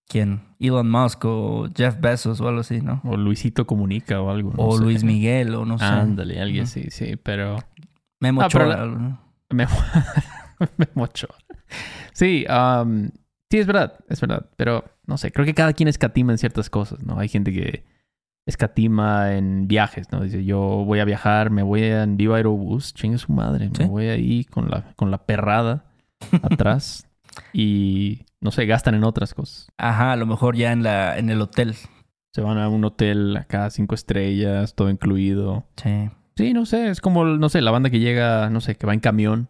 ¿Quién? 0.08 0.42
Elon 0.60 0.90
Musk 0.90 1.24
o 1.26 1.70
Jeff 1.76 2.00
Bezos 2.00 2.42
o 2.42 2.48
algo 2.48 2.62
así, 2.62 2.82
¿no? 2.82 3.00
O 3.04 3.16
Luisito 3.16 3.68
Comunica 3.68 4.20
o 4.22 4.32
algo. 4.32 4.52
no 4.58 4.64
o 4.66 4.78
sé. 4.78 4.84
Luis 4.84 5.04
Miguel 5.04 5.54
o 5.54 5.66
no 5.66 5.78
sé. 5.78 5.86
Ándale, 5.86 6.42
alguien 6.42 6.66
sí, 6.66 6.86
sí, 6.90 7.16
pero... 7.16 7.58
Memo 8.20 8.42
Ah, 8.42 8.48
pero 8.52 8.66
la- 8.66 8.86
¿no? 8.88 9.22
Me, 9.52 9.68
me 10.78 10.88
mocho. 10.94 11.28
Sí, 12.14 12.46
um, 12.50 13.10
sí, 13.50 13.60
es 13.60 13.68
verdad, 13.68 13.94
es 14.10 14.22
verdad. 14.22 14.50
Pero 14.58 14.84
no 15.06 15.18
sé, 15.18 15.32
creo 15.32 15.46
que 15.46 15.54
cada 15.54 15.74
quien 15.74 15.88
escatima 15.88 16.32
en 16.32 16.38
ciertas 16.38 16.70
cosas, 16.70 17.04
¿no? 17.04 17.20
Hay 17.20 17.30
gente 17.30 17.52
que 17.52 17.84
escatima 18.46 19.36
en 19.36 19.68
viajes, 19.68 20.12
¿no? 20.12 20.22
Dice, 20.22 20.44
yo 20.44 20.60
voy 20.60 21.00
a 21.00 21.06
viajar, 21.06 21.50
me 21.52 21.62
voy 21.64 21.84
en 21.84 22.18
Viva 22.18 22.38
Aerobús, 22.38 22.94
chingue 22.94 23.18
su 23.18 23.32
madre, 23.32 23.70
Sí. 23.74 23.84
me 23.84 23.90
voy 23.90 24.08
ahí 24.08 24.44
con 24.46 24.70
la, 24.70 24.94
con 24.96 25.12
la 25.12 25.20
perrada 25.26 25.86
atrás 26.42 27.08
y, 27.54 28.26
no 28.42 28.52
sé, 28.52 28.66
gastan 28.66 28.96
en 28.96 29.04
otras 29.04 29.34
cosas. 29.34 29.68
Ajá, 29.78 30.14
a 30.14 30.16
lo 30.16 30.26
mejor 30.26 30.56
ya 30.56 30.72
en, 30.72 30.84
la, 30.84 31.18
en 31.18 31.30
el 31.30 31.42
hotel. 31.42 31.76
Se 32.34 32.42
van 32.42 32.58
a 32.58 32.70
un 32.70 32.84
hotel 32.86 33.38
acá, 33.38 33.70
cinco 33.70 33.96
estrellas, 33.96 34.76
todo 34.76 34.90
incluido. 34.90 35.66
Sí. 35.78 36.10
Sí, 36.36 36.54
no 36.54 36.66
sé, 36.66 36.90
es 36.90 37.02
como, 37.02 37.26
no 37.26 37.50
sé, 37.50 37.62
la 37.62 37.72
banda 37.72 37.90
que 37.90 38.00
llega, 38.00 38.50
no 38.50 38.62
sé, 38.62 38.76
que 38.76 38.88
va 38.88 38.94
en 38.94 39.00
camión 39.02 39.50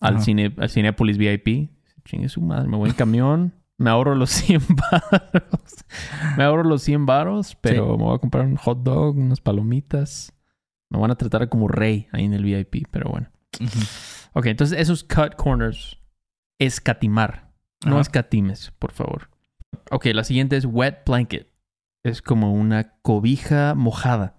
al, 0.00 0.20
cine, 0.22 0.54
al 0.58 0.70
Cinépolis 0.70 1.18
VIP. 1.18 1.70
Chingue 2.04 2.28
su 2.28 2.40
madre, 2.40 2.68
me 2.68 2.76
voy 2.76 2.90
en 2.90 2.94
camión, 2.94 3.52
me 3.78 3.90
ahorro 3.90 4.14
los 4.14 4.30
100 4.30 4.62
baros. 4.68 5.84
Me 6.36 6.44
ahorro 6.44 6.64
los 6.64 6.82
100 6.82 7.06
baros, 7.06 7.56
pero 7.60 7.96
me 7.96 8.04
voy 8.04 8.14
a 8.14 8.18
comprar 8.18 8.44
un 8.44 8.56
hot 8.56 8.82
dog, 8.82 9.16
unas 9.16 9.40
palomitas. 9.40 10.32
Me 10.90 10.98
van 10.98 11.10
a 11.10 11.14
tratar 11.14 11.48
como 11.48 11.68
rey 11.68 12.08
ahí 12.12 12.24
en 12.24 12.32
el 12.34 12.44
VIP, 12.44 12.86
pero 12.90 13.10
bueno. 13.10 13.28
Ujú. 13.60 13.78
Ok, 14.32 14.46
entonces 14.46 14.78
esos 14.78 15.04
cut 15.04 15.34
corners, 15.36 15.98
escatimar. 16.58 17.52
No 17.84 18.00
escatimes, 18.00 18.72
por 18.78 18.92
favor. 18.92 19.30
Ok, 19.90 20.06
la 20.06 20.24
siguiente 20.24 20.56
es 20.56 20.64
wet 20.64 21.04
blanket. 21.06 21.48
Es 22.02 22.22
como 22.22 22.52
una 22.52 22.94
cobija 23.02 23.74
mojada. 23.74 24.36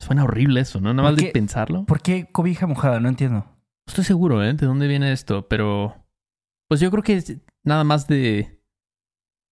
Suena 0.00 0.24
horrible 0.24 0.60
eso, 0.60 0.80
¿no? 0.80 0.92
Nada 0.92 1.08
¿Por 1.08 1.16
más 1.16 1.24
de 1.24 1.30
pensarlo. 1.30 1.84
¿Por 1.84 2.00
qué 2.00 2.28
cobija 2.30 2.66
mojada? 2.66 2.98
No 2.98 3.08
entiendo. 3.08 3.46
No 3.86 3.90
estoy 3.90 4.04
seguro, 4.04 4.42
¿eh? 4.44 4.52
De 4.54 4.66
dónde 4.66 4.86
viene 4.88 5.12
esto, 5.12 5.48
pero... 5.48 5.96
Pues 6.68 6.80
yo 6.80 6.90
creo 6.90 7.02
que 7.02 7.14
es 7.16 7.36
nada 7.64 7.84
más 7.84 8.06
de 8.06 8.60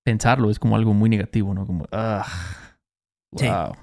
pensarlo 0.04 0.50
es 0.50 0.58
como 0.58 0.76
algo 0.76 0.94
muy 0.94 1.10
negativo, 1.10 1.52
¿no? 1.52 1.66
Como, 1.66 1.87
ah, 1.92 2.25
Sí. 3.37 3.46
wow, 3.46 3.75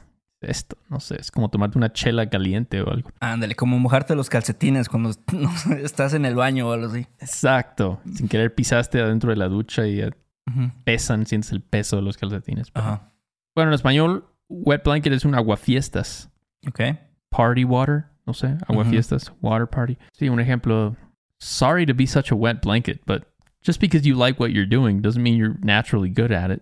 esto, 0.42 0.78
no 0.90 1.00
sé, 1.00 1.18
es 1.20 1.32
como 1.32 1.50
tomarte 1.50 1.78
una 1.78 1.94
chela 1.94 2.30
caliente 2.30 2.82
o 2.82 2.90
algo. 2.90 3.12
Ándale, 3.20 3.56
como 3.56 3.78
mojarte 3.80 4.16
los 4.16 4.30
calcetines 4.30 4.90
cuando 4.90 5.12
no 5.34 5.50
estás 5.76 6.14
en 6.14 6.26
el 6.26 6.36
baño 6.36 6.68
o 6.70 6.72
algo 6.74 6.88
así. 6.88 7.08
Exacto. 7.20 8.02
Sin 8.14 8.28
querer 8.28 8.56
pisaste 8.56 9.00
adentro 9.02 9.30
de 9.30 9.38
la 9.38 9.48
ducha 9.48 9.86
y 9.88 10.02
pesan, 10.84 11.26
sientes 11.28 11.52
el 11.52 11.62
peso 11.62 11.98
de 11.98 12.02
los 12.02 12.18
calcetines. 12.18 12.72
Pero- 12.72 12.86
Ajá. 12.86 13.14
Bueno, 13.56 13.70
en 13.72 13.76
español, 13.76 14.26
wet 14.50 14.84
blanket 14.84 15.14
es 15.14 15.26
un 15.26 15.36
aguafiestas. 15.36 16.30
Ok. 16.68 16.82
Party 17.30 17.64
water, 17.64 18.06
no 18.28 18.34
sé, 18.34 18.48
Ujú. 18.48 18.66
aguafiestas, 18.74 19.34
water 19.42 19.68
party. 19.68 19.98
Sí, 20.14 20.30
un 20.30 20.40
ejemplo. 20.40 20.96
Sorry 21.40 21.86
to 21.86 21.94
be 21.96 22.06
such 22.06 22.32
a 22.32 22.36
wet 22.36 22.62
blanket, 22.62 23.02
but 23.06 23.24
just 23.66 23.80
because 23.80 24.08
you 24.08 24.16
like 24.16 24.40
what 24.40 24.50
you're 24.52 24.68
doing 24.70 25.02
doesn't 25.02 25.22
mean 25.24 25.38
you're 25.38 25.58
naturally 25.62 26.10
good 26.10 26.32
at 26.32 26.52
it. 26.52 26.62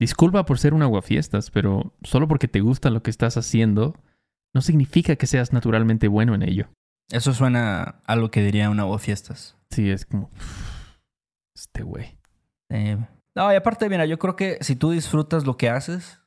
Disculpa 0.00 0.44
por 0.44 0.58
ser 0.58 0.74
un 0.74 0.82
aguafiestas, 0.82 1.50
pero 1.50 1.94
solo 2.02 2.26
porque 2.28 2.48
te 2.48 2.60
gusta 2.60 2.90
lo 2.90 3.02
que 3.02 3.10
estás 3.10 3.36
haciendo 3.36 3.94
no 4.54 4.60
significa 4.60 5.16
que 5.16 5.26
seas 5.26 5.52
naturalmente 5.52 6.08
bueno 6.08 6.34
en 6.34 6.42
ello. 6.42 6.68
Eso 7.10 7.32
suena 7.32 8.00
a 8.06 8.16
lo 8.16 8.30
que 8.30 8.42
diría 8.42 8.70
una 8.70 8.86
fiestas. 8.98 9.56
Sí, 9.70 9.90
es 9.90 10.04
como 10.04 10.30
este 11.54 11.82
güey. 11.82 12.18
Eh, 12.70 12.98
no, 13.34 13.52
y 13.52 13.56
aparte, 13.56 13.88
mira, 13.88 14.04
yo 14.06 14.18
creo 14.18 14.36
que 14.36 14.58
si 14.60 14.76
tú 14.76 14.90
disfrutas 14.90 15.46
lo 15.46 15.56
que 15.56 15.70
haces, 15.70 16.20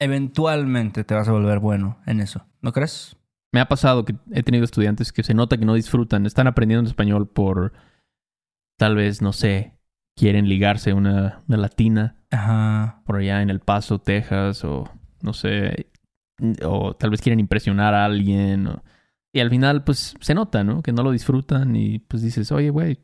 eventualmente 0.00 1.04
te 1.04 1.14
vas 1.14 1.28
a 1.28 1.32
volver 1.32 1.58
bueno 1.58 1.98
en 2.06 2.20
eso. 2.20 2.46
¿No 2.62 2.72
crees? 2.72 3.16
Me 3.52 3.60
ha 3.60 3.66
pasado 3.66 4.04
que 4.04 4.14
he 4.32 4.42
tenido 4.42 4.64
estudiantes 4.64 5.12
que 5.12 5.22
se 5.22 5.34
nota 5.34 5.56
que 5.58 5.64
no 5.64 5.74
disfrutan, 5.74 6.24
están 6.26 6.46
aprendiendo 6.46 6.88
español 6.88 7.28
por 7.28 7.72
tal 8.78 8.94
vez, 8.96 9.20
no 9.22 9.32
sé, 9.32 9.74
quieren 10.16 10.48
ligarse 10.48 10.90
a 10.92 10.94
una, 10.94 11.42
una 11.48 11.56
latina 11.58 12.16
Ajá. 12.30 13.02
por 13.04 13.16
allá 13.16 13.42
en 13.42 13.50
El 13.50 13.60
Paso, 13.60 13.98
Texas, 14.00 14.64
o 14.64 14.84
no 15.22 15.32
sé, 15.32 15.90
o 16.64 16.94
tal 16.94 17.10
vez 17.10 17.20
quieren 17.20 17.40
impresionar 17.40 17.94
a 17.94 18.04
alguien. 18.04 18.66
o- 18.68 18.82
y 19.32 19.40
al 19.40 19.50
final, 19.50 19.84
pues 19.84 20.14
se 20.20 20.34
nota, 20.34 20.64
¿no? 20.64 20.82
Que 20.82 20.92
no 20.92 21.02
lo 21.02 21.12
disfrutan 21.12 21.76
y 21.76 22.00
pues 22.00 22.22
dices, 22.22 22.50
oye, 22.52 22.70
güey, 22.70 23.00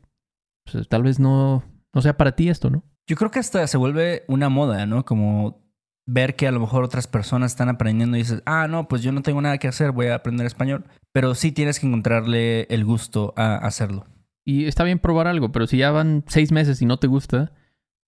pues, 0.69 0.87
tal 0.89 1.03
vez 1.03 1.19
no, 1.19 1.63
no 1.93 2.01
sea 2.01 2.17
para 2.17 2.35
ti 2.35 2.49
esto, 2.49 2.69
¿no? 2.69 2.83
Yo 3.07 3.15
creo 3.15 3.31
que 3.31 3.39
hasta 3.39 3.65
se 3.67 3.77
vuelve 3.77 4.23
una 4.27 4.49
moda, 4.49 4.85
¿no? 4.85 5.05
Como 5.05 5.61
ver 6.07 6.35
que 6.35 6.47
a 6.47 6.51
lo 6.51 6.59
mejor 6.59 6.83
otras 6.83 7.05
personas 7.05 7.51
están 7.51 7.69
aprendiendo 7.69 8.17
y 8.17 8.21
dices, 8.21 8.41
ah, 8.45 8.67
no, 8.67 8.87
pues 8.87 9.03
yo 9.03 9.11
no 9.11 9.21
tengo 9.21 9.41
nada 9.41 9.57
que 9.59 9.67
hacer, 9.67 9.91
voy 9.91 10.07
a 10.07 10.15
aprender 10.15 10.47
español. 10.47 10.85
Pero 11.11 11.35
sí 11.35 11.51
tienes 11.51 11.79
que 11.79 11.85
encontrarle 11.85 12.63
el 12.69 12.85
gusto 12.85 13.33
a 13.35 13.55
hacerlo. 13.57 14.07
Y 14.45 14.65
está 14.65 14.83
bien 14.85 14.99
probar 14.99 15.27
algo, 15.27 15.51
pero 15.51 15.67
si 15.67 15.77
ya 15.77 15.91
van 15.91 16.23
seis 16.27 16.51
meses 16.51 16.81
y 16.81 16.85
no 16.85 16.97
te 16.97 17.07
gusta, 17.07 17.51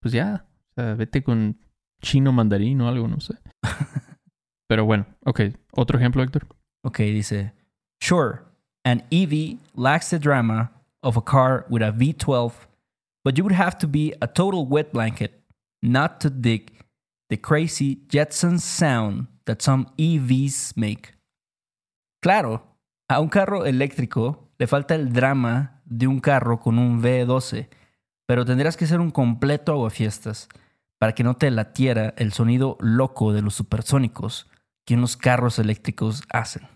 pues 0.01 0.13
ya, 0.13 0.45
o 0.71 0.73
sea, 0.75 0.95
vete 0.95 1.21
con 1.21 1.59
chino 2.01 2.31
mandarín 2.31 2.79
o 2.79 2.87
algo, 2.87 3.07
no 3.09 3.19
sé. 3.19 3.35
pero 4.67 4.85
bueno, 4.85 5.05
ok. 5.25 5.41
Otro 5.73 5.97
ejemplo, 5.97 6.23
Héctor. 6.23 6.47
Ok, 6.83 6.99
dice, 6.99 7.51
sure, 7.99 8.39
an 8.85 9.03
EV 9.11 9.57
lacks 9.75 10.09
the 10.09 10.17
drama 10.17 10.71
of 11.01 11.17
a 11.17 11.21
car 11.21 11.65
with 11.69 11.83
a 11.83 11.91
V12, 11.91 12.53
but 13.25 13.35
you 13.37 13.43
would 13.43 13.59
have 13.59 13.77
to 13.77 13.87
be 13.87 14.13
a 14.21 14.27
total 14.27 14.65
wet 14.65 14.93
blanket 14.93 15.43
not 15.81 16.21
to 16.21 16.29
dig 16.29 16.79
the 17.29 17.39
crazy 17.39 18.03
Jetson 18.09 18.59
sound 18.59 19.27
that 19.45 19.61
some 19.61 19.85
EVs 19.97 20.73
make. 20.75 21.15
Claro, 22.21 22.77
a 23.07 23.19
un 23.19 23.29
carro 23.29 23.65
eléctrico 23.65 24.49
le 24.57 24.67
falta 24.67 24.95
el 24.95 25.13
drama 25.13 25.81
de 25.85 26.07
un 26.07 26.19
carro 26.19 26.59
con 26.59 26.77
un 26.77 27.01
V12, 27.01 27.69
pero 28.27 28.45
tendrías 28.45 28.75
que 28.75 28.87
ser 28.87 28.99
un 28.99 29.11
completo 29.11 29.71
aguafiestas 29.71 30.49
para 30.99 31.13
que 31.13 31.23
no 31.23 31.35
te 31.35 31.49
latiera 31.49 32.13
el 32.17 32.33
sonido 32.33 32.77
loco 32.81 33.31
de 33.31 33.41
los 33.41 33.55
supersónicos 33.55 34.49
que 34.85 34.95
unos 34.95 35.15
carros 35.15 35.59
eléctricos 35.59 36.23
hacen. 36.29 36.67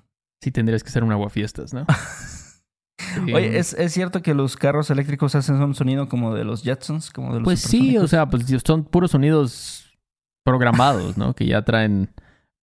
Sí 0.41 0.51
tendrías 0.51 0.83
que 0.83 0.91
ser 0.91 1.03
un 1.03 1.11
aguafiestas, 1.11 1.73
¿no? 1.73 1.85
Sí. 1.87 3.33
Oye, 3.33 3.57
¿es, 3.57 3.73
es 3.73 3.91
cierto 3.91 4.21
que 4.21 4.33
los 4.33 4.55
carros 4.55 4.89
eléctricos 4.89 5.35
hacen 5.35 5.55
un 5.61 5.75
sonido 5.75 6.07
como 6.07 6.33
de 6.33 6.45
los 6.45 6.63
Jetsons? 6.63 7.11
Como 7.11 7.33
de 7.33 7.39
los 7.39 7.43
Pues 7.43 7.59
sí, 7.59 7.97
o 7.97 8.07
sea, 8.07 8.27
pues 8.29 8.45
son 8.65 8.85
puros 8.85 9.11
sonidos 9.11 9.82
programados, 10.43 11.17
¿no? 11.17 11.33
Que 11.33 11.45
ya 11.45 11.63
traen, 11.63 12.09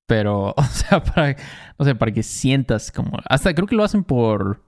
pero, 0.07 0.55
o 0.57 0.65
sea, 0.65 1.03
para, 1.03 1.37
o 1.77 1.85
sea, 1.85 1.97
para 1.97 2.13
que 2.13 2.23
sientas 2.23 2.93
como, 2.93 3.19
hasta 3.29 3.55
creo 3.55 3.67
que 3.67 3.77
lo 3.77 3.85
hacen 3.85 4.05
por, 4.05 4.63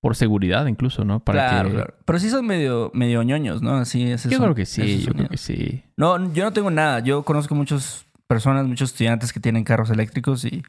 por 0.00 0.16
seguridad 0.16 0.66
incluso, 0.66 1.04
¿no? 1.04 1.20
Para 1.20 1.48
claro, 1.48 1.68
que, 1.68 1.74
claro. 1.74 1.94
Pero 2.04 2.18
sí 2.18 2.30
son 2.30 2.46
medio, 2.46 2.90
medio 2.94 3.22
ñoños, 3.22 3.62
¿no? 3.62 3.76
Así 3.76 4.10
es 4.10 4.24
yo 4.24 4.38
creo 4.38 4.54
que 4.54 4.66
sí, 4.66 5.00
yo 5.00 5.12
creo 5.12 5.28
que 5.28 5.38
sí. 5.38 5.84
No, 5.96 6.32
yo 6.32 6.44
no 6.44 6.52
tengo 6.52 6.70
nada. 6.70 7.00
Yo 7.00 7.22
conozco 7.24 7.54
muchas 7.54 8.06
personas, 8.26 8.66
muchos 8.66 8.90
estudiantes 8.90 9.32
que 9.32 9.40
tienen 9.40 9.64
carros 9.64 9.90
eléctricos 9.90 10.44
y 10.44 10.62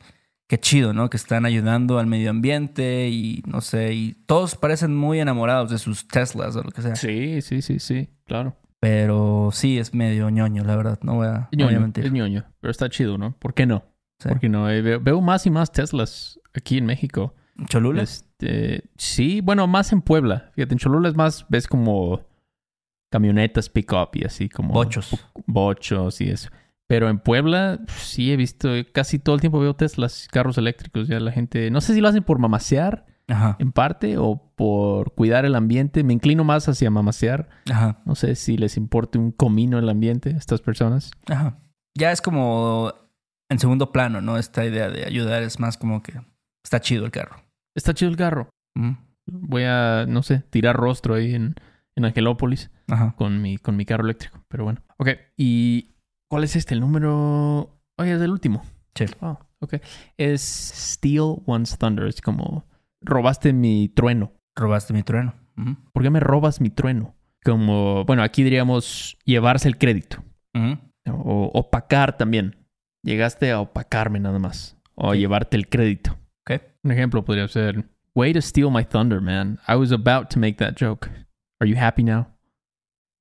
qué 0.48 0.60
chido, 0.60 0.94
¿no? 0.94 1.10
Que 1.10 1.18
están 1.18 1.46
ayudando 1.46 2.00
al 2.00 2.08
medio 2.08 2.32
ambiente 2.32 3.08
y 3.10 3.44
no 3.46 3.62
sé, 3.62 3.94
y 3.94 4.14
todos 4.26 4.56
parecen 4.56 4.96
muy 4.96 5.20
enamorados 5.20 5.70
de 5.70 5.78
sus 5.78 6.08
Teslas 6.08 6.56
o 6.56 6.64
lo 6.64 6.72
que 6.72 6.82
sea. 6.82 6.96
Sí, 6.96 7.42
sí, 7.42 7.62
sí, 7.62 7.80
sí, 7.80 8.10
claro. 8.26 8.56
Pero 8.82 9.50
sí 9.52 9.78
es 9.78 9.94
medio 9.94 10.30
ñoño, 10.30 10.64
la 10.64 10.76
verdad. 10.76 11.00
No 11.02 11.16
voy 11.16 11.28
a, 11.28 11.50
Es 11.52 11.58
no 11.58 11.66
voy 11.66 11.74
a 11.74 11.78
ñoño, 11.78 11.80
mentir. 11.82 12.06
es 12.06 12.12
ñoño, 12.12 12.46
pero 12.62 12.72
está 12.72 12.90
chido, 12.90 13.18
¿no? 13.18 13.34
¿Por 13.38 13.54
qué 13.54 13.66
no? 13.66 13.84
Sí. 14.20 14.30
¿Por 14.30 14.40
qué 14.40 14.50
no? 14.50 14.70
Eh, 14.70 14.82
Veo, 14.82 15.00
veo 15.00 15.22
más 15.22 15.46
y 15.46 15.50
más 15.50 15.72
Teslas 15.72 16.40
aquí 16.54 16.78
en 16.78 16.86
México. 16.86 17.36
¿Cholula? 17.68 18.04
Este, 18.04 18.84
sí, 18.96 19.42
bueno, 19.42 19.68
más 19.68 19.92
en 19.92 20.02
Puebla. 20.02 20.52
Fíjate, 20.56 20.74
en 20.76 20.80
Cholula 20.80 21.10
es 21.10 21.16
más, 21.16 21.46
ves 21.50 21.68
como 21.68 22.22
camionetas 23.12 23.70
pick-up 23.70 24.10
y 24.14 24.24
así 24.26 24.48
como... 24.50 24.74
Bochos. 24.74 25.16
Bochos 25.46 26.22
y 26.22 26.30
eso. 26.30 26.50
Pero 26.88 27.10
en 27.10 27.20
Puebla 27.20 27.80
sí 27.88 28.32
he 28.32 28.38
visto, 28.38 28.70
casi 28.94 29.20
todo 29.20 29.36
el 29.36 29.42
tiempo 29.42 29.60
veo 29.60 29.76
Teslas, 29.76 30.28
carros 30.32 30.58
eléctricos. 30.58 31.08
Ya 31.08 31.20
la 31.20 31.32
gente, 31.32 31.70
no 31.70 31.82
sé 31.82 31.94
si 31.94 32.02
lo 32.02 32.08
hacen 32.08 32.24
por 32.24 32.40
mamasear 32.40 33.06
Ajá. 33.30 33.56
en 33.60 33.72
parte 33.72 34.18
o 34.18 34.52
por 34.56 35.14
cuidar 35.14 35.46
el 35.46 35.56
ambiente. 35.56 36.04
Me 36.04 36.14
inclino 36.14 36.44
más 36.44 36.68
hacia 36.68 36.90
mamasear. 36.90 37.50
Ajá. 37.72 38.02
No 38.06 38.16
sé 38.16 38.36
si 38.36 38.58
les 38.58 38.76
importe 38.76 39.18
un 39.18 39.32
comino 39.32 39.80
el 39.80 39.88
ambiente 39.88 40.34
a 40.34 40.38
estas 40.38 40.62
personas. 40.62 41.12
Ajá. 41.28 41.60
Ya 41.98 42.12
es 42.12 42.22
como 42.22 42.94
en 43.50 43.60
segundo 43.60 43.92
plano, 43.92 44.22
¿no? 44.22 44.38
Esta 44.38 44.66
idea 44.66 44.90
de 44.90 45.06
ayudar 45.06 45.44
es 45.44 45.60
más 45.60 45.78
como 45.78 46.02
que 46.02 46.22
está 46.64 46.82
chido 46.82 47.06
el 47.06 47.12
carro. 47.12 47.44
Está 47.76 47.94
chido 47.94 48.12
el 48.12 48.18
carro. 48.18 48.50
Mm. 48.76 48.94
Voy 49.28 49.64
a, 49.64 50.06
no 50.08 50.24
sé, 50.24 50.40
tirar 50.50 50.76
rostro 50.76 51.16
ahí 51.16 51.36
en, 51.36 51.56
en 51.96 52.06
Angelópolis 52.06 52.72
Ajá. 52.88 53.14
con 53.16 53.42
mi, 53.42 53.58
con 53.58 53.76
mi 53.76 53.86
carro 53.86 54.04
eléctrico. 54.04 54.44
Pero 54.48 54.64
bueno. 54.64 54.82
Ok. 54.98 55.10
¿Y 55.38 55.96
cuál 56.30 56.44
es 56.44 56.56
este? 56.56 56.74
El 56.74 56.80
número... 56.82 57.80
Oye, 57.98 58.14
es 58.14 58.22
el 58.22 58.32
último. 58.32 58.64
Sí. 58.96 59.06
Oh, 59.22 59.38
ok. 59.60 59.76
Es 60.18 60.42
Steal 60.42 61.42
One's 61.46 61.78
Thunder. 61.78 62.08
Es 62.08 62.22
como... 62.22 62.66
Robaste 63.02 63.54
mi 63.54 63.90
trueno. 63.90 64.32
Robaste 64.56 64.94
mi 64.94 65.04
trueno. 65.04 65.34
¿Por 65.94 66.04
qué 66.04 66.10
me 66.10 66.20
robas 66.20 66.62
mi 66.62 66.70
trueno? 66.70 67.16
Como... 67.44 68.06
Bueno, 68.06 68.24
aquí 68.24 68.44
diríamos 68.44 69.18
llevarse 69.26 69.68
el 69.68 69.78
crédito. 69.78 70.24
O 71.08 71.52
opacar 71.54 72.18
también. 72.18 72.56
Llegaste 73.04 73.52
a 73.52 73.62
opacarme 73.62 74.20
nada 74.20 74.40
más. 74.40 74.78
O 74.96 75.14
Sí. 75.14 75.20
llevarte 75.20 75.56
el 75.58 75.68
crédito. 75.70 76.18
Ok. 76.46 76.62
Un 76.84 76.92
ejemplo 76.92 77.24
podría 77.26 77.48
ser, 77.48 77.90
Way 78.16 78.34
to 78.34 78.42
steal 78.42 78.70
my 78.72 78.84
thunder, 78.84 79.22
man. 79.22 79.60
I 79.68 79.76
was 79.76 79.92
about 79.92 80.30
to 80.30 80.40
make 80.40 80.56
that 80.58 80.74
joke. 80.80 81.10
Are 81.62 81.70
you 81.70 81.78
happy 81.80 82.04
now? 82.04 82.28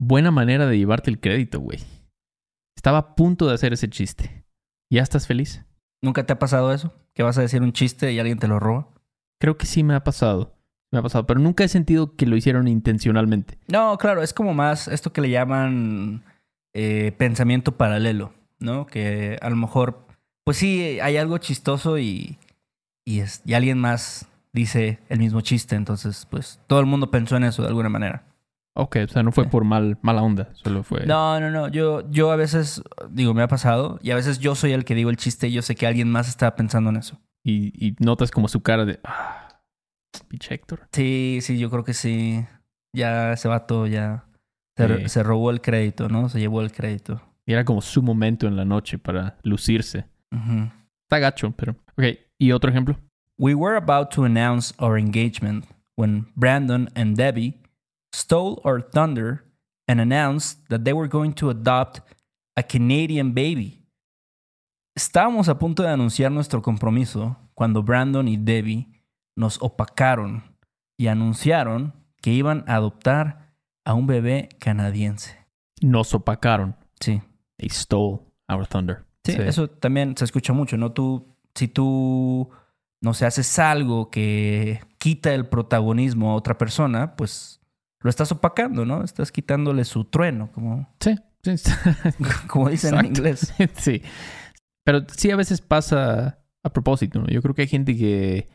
Buena 0.01 0.31
manera 0.31 0.67
de 0.67 0.77
llevarte 0.79 1.11
el 1.11 1.21
crédito, 1.21 1.61
güey. 1.61 1.79
Estaba 2.77 2.99
a 2.99 3.15
punto 3.15 3.47
de 3.47 3.55
hacer 3.55 3.73
ese 3.73 3.89
chiste. 3.89 4.45
¿Ya 4.91 5.03
estás 5.03 5.27
feliz? 5.27 5.65
¿Nunca 6.03 6.25
te 6.25 6.33
ha 6.33 6.39
pasado 6.39 6.73
eso? 6.73 6.95
Que 7.15 7.23
vas 7.23 7.37
a 7.39 7.43
decir 7.43 7.63
un 7.63 7.73
chiste 7.73 8.13
y 8.13 8.19
alguien 8.19 8.39
te 8.39 8.49
lo 8.49 8.59
roba. 8.59 8.89
Creo 9.39 9.57
que 9.57 9.67
sí 9.67 9.83
me 9.83 9.95
ha 9.95 10.05
pasado. 10.05 10.55
Me 10.91 10.99
ha 10.99 11.03
pasado, 11.03 11.27
pero 11.27 11.39
nunca 11.39 11.65
he 11.65 11.69
sentido 11.69 12.17
que 12.17 12.25
lo 12.27 12.35
hicieron 12.37 12.67
intencionalmente. 12.67 13.59
No, 13.69 13.99
claro, 13.99 14.23
es 14.23 14.33
como 14.33 14.55
más 14.55 14.89
esto 14.89 15.13
que 15.13 15.21
le 15.21 15.29
llaman 15.31 16.25
eh, 16.73 17.13
pensamiento 17.19 17.77
paralelo, 17.77 18.33
¿no? 18.59 18.87
Que 18.87 19.39
a 19.43 19.51
lo 19.51 19.57
mejor, 19.57 20.07
pues 20.45 20.57
sí, 20.57 20.99
hay 21.01 21.19
algo 21.19 21.37
chistoso 21.39 21.99
y, 21.99 22.39
y, 23.05 23.21
es, 23.21 23.43
y 23.45 23.53
alguien 23.53 23.79
más 23.79 24.29
dice 24.55 24.99
el 25.11 25.19
mismo 25.19 25.43
chiste, 25.43 25.77
entonces, 25.77 26.27
pues 26.31 26.59
todo 26.67 26.81
el 26.81 26.87
mundo 26.87 27.11
pensó 27.11 27.37
en 27.37 27.45
eso 27.45 27.61
de 27.63 27.69
alguna 27.69 27.91
manera. 27.91 28.25
Ok, 28.75 28.97
o 29.05 29.09
sea, 29.13 29.23
no 29.23 29.31
fue 29.33 29.45
Sí. 29.45 29.51
por 29.51 29.65
mal, 29.65 29.99
mala 30.01 30.23
onda, 30.23 30.49
solo 30.55 30.83
fue... 30.85 31.05
No, 31.05 31.39
no, 31.39 31.51
no, 31.51 31.69
yo, 31.69 32.09
yo 32.11 32.31
a 32.31 32.37
veces, 32.37 32.81
digo, 33.11 33.35
me 33.35 33.43
ha 33.43 33.49
pasado 33.49 33.99
y 34.03 34.11
a 34.11 34.15
veces 34.15 34.39
yo 34.39 34.55
soy 34.55 34.73
el 34.73 34.87
que 34.87 34.95
digo 34.95 35.11
el 35.11 35.17
chiste 35.19 35.49
y 35.49 35.53
yo 35.53 35.61
sé 35.61 35.75
que 35.75 35.87
alguien 35.87 36.11
más 36.11 36.29
está 36.29 36.55
pensando 36.57 36.89
en 36.89 36.97
eso. 36.97 37.21
Y, 37.49 37.73
y 37.89 37.97
notas 38.01 38.31
como 38.31 38.47
su 38.49 38.61
cara 38.61 38.85
de... 38.85 39.01
Ah, 39.05 39.49
pinche 40.29 40.55
Héctor. 40.55 40.87
Sí, 40.93 41.39
sí, 41.41 41.59
yo 41.59 41.71
creo 41.71 41.83
que 41.83 41.95
sí. 41.95 42.45
Ya 42.95 43.33
ese 43.33 43.49
vato 43.49 43.87
ya 43.87 44.27
se, 44.77 44.99
Sí. 44.99 45.09
se 45.09 45.23
robó 45.23 45.51
el 45.51 45.61
crédito, 45.63 46.09
¿no? 46.09 46.29
Se 46.29 46.41
llevó 46.41 46.61
el 46.61 46.73
crédito. 46.73 47.23
Y 47.47 47.53
era 47.55 47.65
como 47.65 47.81
su 47.81 48.03
momento 48.03 48.47
en 48.47 48.57
la 48.57 48.67
noche 48.67 48.99
para 48.99 49.39
lucirse. 49.43 50.05
Ujú. 50.31 50.71
Está 51.05 51.19
gacho, 51.21 51.51
pero... 51.53 51.73
Ok, 51.97 52.19
¿y 52.39 52.53
otro 52.53 52.71
ejemplo? 52.71 52.99
We 53.39 53.55
were 53.55 53.77
about 53.79 54.11
to 54.15 54.25
announce 54.25 54.75
our 54.79 54.99
engagement 54.99 55.65
when 55.97 56.27
Brandon 56.37 56.91
and 56.95 57.17
Debbie 57.17 57.63
stole 58.15 58.61
our 58.65 58.83
thunder 58.83 59.45
and 59.89 60.01
announced 60.01 60.69
that 60.69 60.83
they 60.83 60.93
were 60.93 61.09
going 61.09 61.33
to 61.35 61.49
adopt 61.49 62.01
a 62.57 62.63
Canadian 62.63 63.33
baby. 63.33 63.78
Estábamos 64.99 65.49
a 65.49 65.61
punto 65.61 65.85
de 65.85 65.91
anunciar 65.91 66.33
nuestro 66.33 66.61
compromiso 66.61 67.37
cuando 67.55 67.85
Brandon 67.85 68.27
y 68.27 68.37
Debbie 68.37 68.89
nos 69.37 69.63
opacaron 69.63 70.57
y 70.97 71.07
anunciaron 71.07 71.95
que 72.21 72.33
iban 72.33 72.65
a 72.67 72.75
adoptar 72.75 73.55
a 73.85 73.95
un 73.95 74.09
bebé 74.09 74.49
canadiense. 74.59 75.39
Nos 75.83 76.13
opacaron. 76.15 76.75
Sí. 76.99 77.23
They 77.59 77.69
stole 77.69 78.23
our 78.49 78.67
thunder. 78.67 79.05
Sí, 79.23 79.37
eso 79.39 79.69
también 79.71 80.17
se 80.17 80.25
escucha 80.25 80.53
mucho, 80.53 80.77
¿no? 80.77 80.91
Tú, 80.91 81.33
si 81.55 81.69
tú, 81.69 82.51
no 83.01 83.15
sé, 83.15 83.25
haces 83.25 83.57
algo 83.61 84.11
que 84.11 84.81
quita 84.99 85.33
el 85.33 85.47
protagonismo 85.47 86.33
a 86.33 86.35
otra 86.35 86.59
persona, 86.59 87.15
pues 87.15 87.61
lo 88.01 88.11
estás 88.11 88.33
opacando, 88.33 88.85
¿no? 88.85 89.05
Estás 89.05 89.31
quitándole 89.31 89.85
su 89.85 90.07
trueno, 90.07 90.51
como, 90.51 90.89
Sí, 90.99 91.15
sí. 91.45 91.71
como 92.49 92.69
dicen 92.69 92.99
en 92.99 93.07
inglés. 93.07 93.55
sí. 93.77 94.03
Pero 94.89 95.05
sí 95.15 95.31
a 95.31 95.37
veces 95.37 95.61
pasa 95.61 96.39
a 96.65 96.73
propósito, 96.73 97.21
¿no? 97.21 97.27
Yo 97.27 97.43
creo 97.43 97.55
que 97.55 97.61
hay 97.61 97.69
gente 97.69 97.95
que 97.95 98.49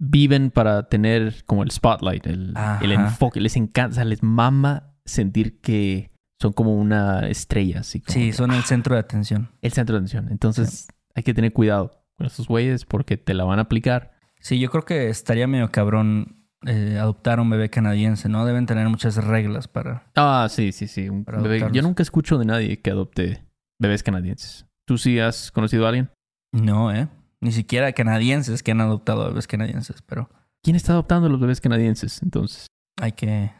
viven 0.00 0.50
para 0.50 0.88
tener 0.88 1.44
como 1.44 1.62
el 1.62 1.70
spotlight, 1.70 2.26
el, 2.26 2.54
el 2.80 2.90
enfoque. 2.92 3.40
Les 3.40 3.54
encanta, 3.56 4.04
les 4.04 4.20
mama 4.24 4.94
sentir 5.04 5.60
que 5.60 6.10
son 6.40 6.52
como 6.52 6.74
una 6.74 7.28
estrella, 7.28 7.80
así 7.80 8.00
como 8.00 8.14
Sí, 8.14 8.26
que, 8.26 8.32
son 8.32 8.50
el 8.50 8.62
centro 8.64 8.94
de 8.96 9.00
atención. 9.00 9.50
el 9.62 9.70
centro 9.72 9.94
de 9.94 9.98
atención. 10.00 10.28
Entonces 10.30 10.88
hay 11.14 11.22
que 11.22 11.34
tener 11.34 11.52
cuidado 11.52 12.02
con 12.16 12.26
estos 12.26 12.48
güeyes 12.48 12.84
porque 12.84 13.16
te 13.16 13.32
la 13.34 13.44
van 13.44 13.60
a 13.60 13.62
aplicar. 13.62 14.12
Sí, 14.40 14.58
yo 14.58 14.70
creo 14.70 14.84
que 14.84 15.08
estaría 15.08 15.46
medio 15.46 15.70
cabrón 15.70 16.46
eh, 16.66 16.98
adoptar 16.98 17.38
a 17.38 17.42
un 17.42 17.50
bebé 17.50 17.70
canadiense, 17.70 18.28
¿no? 18.28 18.44
Deben 18.44 18.66
tener 18.66 18.88
muchas 18.88 19.16
reglas 19.22 19.68
para... 19.68 20.10
Ah, 20.16 20.48
sí, 20.50 20.72
sí, 20.72 20.88
sí. 20.88 21.08
un 21.08 21.24
bebé- 21.24 21.70
Yo 21.72 21.82
nunca 21.82 22.02
escucho 22.02 22.38
de 22.38 22.44
nadie 22.46 22.80
que 22.80 22.90
adopte 22.90 23.44
bebés 23.78 24.02
canadienses. 24.02 24.66
¿Tú 24.90 24.98
sí 24.98 25.20
has 25.20 25.52
conocido 25.52 25.86
a 25.86 25.90
alguien? 25.90 26.10
No, 26.50 26.92
¿eh? 26.92 27.06
Ni 27.40 27.52
siquiera 27.52 27.92
canadienses 27.92 28.64
que 28.64 28.72
han 28.72 28.80
adoptado 28.80 29.22
a 29.22 29.28
bebés 29.28 29.46
canadienses, 29.46 30.02
pero 30.02 30.28
¿Quién 30.64 30.74
está 30.74 30.94
adoptando 30.94 31.28
a 31.28 31.30
los 31.30 31.38
bebés 31.38 31.60
canadienses 31.60 32.24
entonces? 32.24 32.66
hay 33.00 33.12
que, 33.12 33.52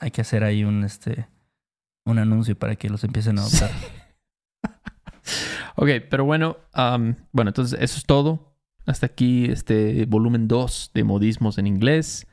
hay 0.00 0.10
que 0.12 0.20
hacer 0.20 0.44
ahí 0.44 0.62
un, 0.62 0.84
este, 0.84 1.26
un 2.04 2.20
anuncio 2.20 2.56
para 2.56 2.76
que 2.76 2.88
los 2.88 3.02
empiecen 3.02 3.36
a 3.36 3.42
adoptar. 3.42 3.70
Ok, 5.74 5.88
pero 6.08 6.24
bueno, 6.24 6.56
bueno, 7.32 7.50
entonces 7.50 7.76
eso 7.82 7.98
es 7.98 8.06
todo. 8.06 8.56
Hasta 8.86 9.06
aquí 9.06 9.46
este 9.46 10.06
volumen 10.06 10.46
2 10.46 10.92
de 10.94 11.02
modismos 11.02 11.58
en 11.58 11.66
inglés. 11.66 12.28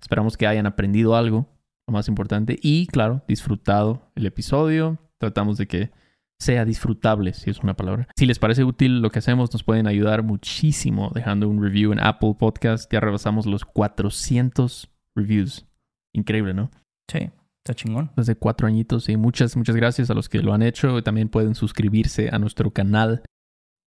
Esperamos 0.00 0.36
que 0.36 0.46
hayan 0.46 0.66
aprendido 0.66 1.16
algo, 1.16 1.48
lo 1.88 1.92
más 1.92 2.06
importante, 2.06 2.56
y 2.62 2.86
claro, 2.86 3.24
disfrutado 3.26 4.12
el 4.14 4.26
episodio. 4.26 4.96
Tratamos 5.18 5.58
de 5.58 5.66
que 5.66 5.90
sea 6.38 6.64
disfrutable, 6.64 7.32
si 7.32 7.50
es 7.50 7.60
una 7.60 7.74
palabra. 7.74 8.08
Si 8.16 8.26
les 8.26 8.38
parece 8.38 8.62
útil 8.64 9.00
lo 9.00 9.10
que 9.10 9.20
hacemos, 9.20 9.52
nos 9.52 9.62
pueden 9.64 9.86
ayudar 9.86 10.22
muchísimo 10.22 11.10
dejando 11.14 11.48
un 11.48 11.62
review 11.62 11.92
en 11.92 12.00
Apple 12.00 12.34
Podcast. 12.38 12.92
Ya 12.92 13.00
rebasamos 13.00 13.46
los 13.46 13.64
400 13.64 14.90
reviews. 15.14 15.66
Increíble, 16.14 16.54
¿no? 16.54 16.70
Sí, 17.10 17.30
está 17.64 17.74
chingón. 17.74 18.10
desde 18.16 18.36
cuatro 18.36 18.66
añitos 18.66 19.08
y 19.08 19.16
muchas, 19.16 19.56
muchas 19.56 19.76
gracias 19.76 20.10
a 20.10 20.14
los 20.14 20.28
que 20.28 20.40
lo 20.42 20.52
han 20.52 20.62
hecho. 20.62 21.02
También 21.02 21.28
pueden 21.28 21.54
suscribirse 21.54 22.28
a 22.32 22.38
nuestro 22.38 22.70
canal 22.72 23.22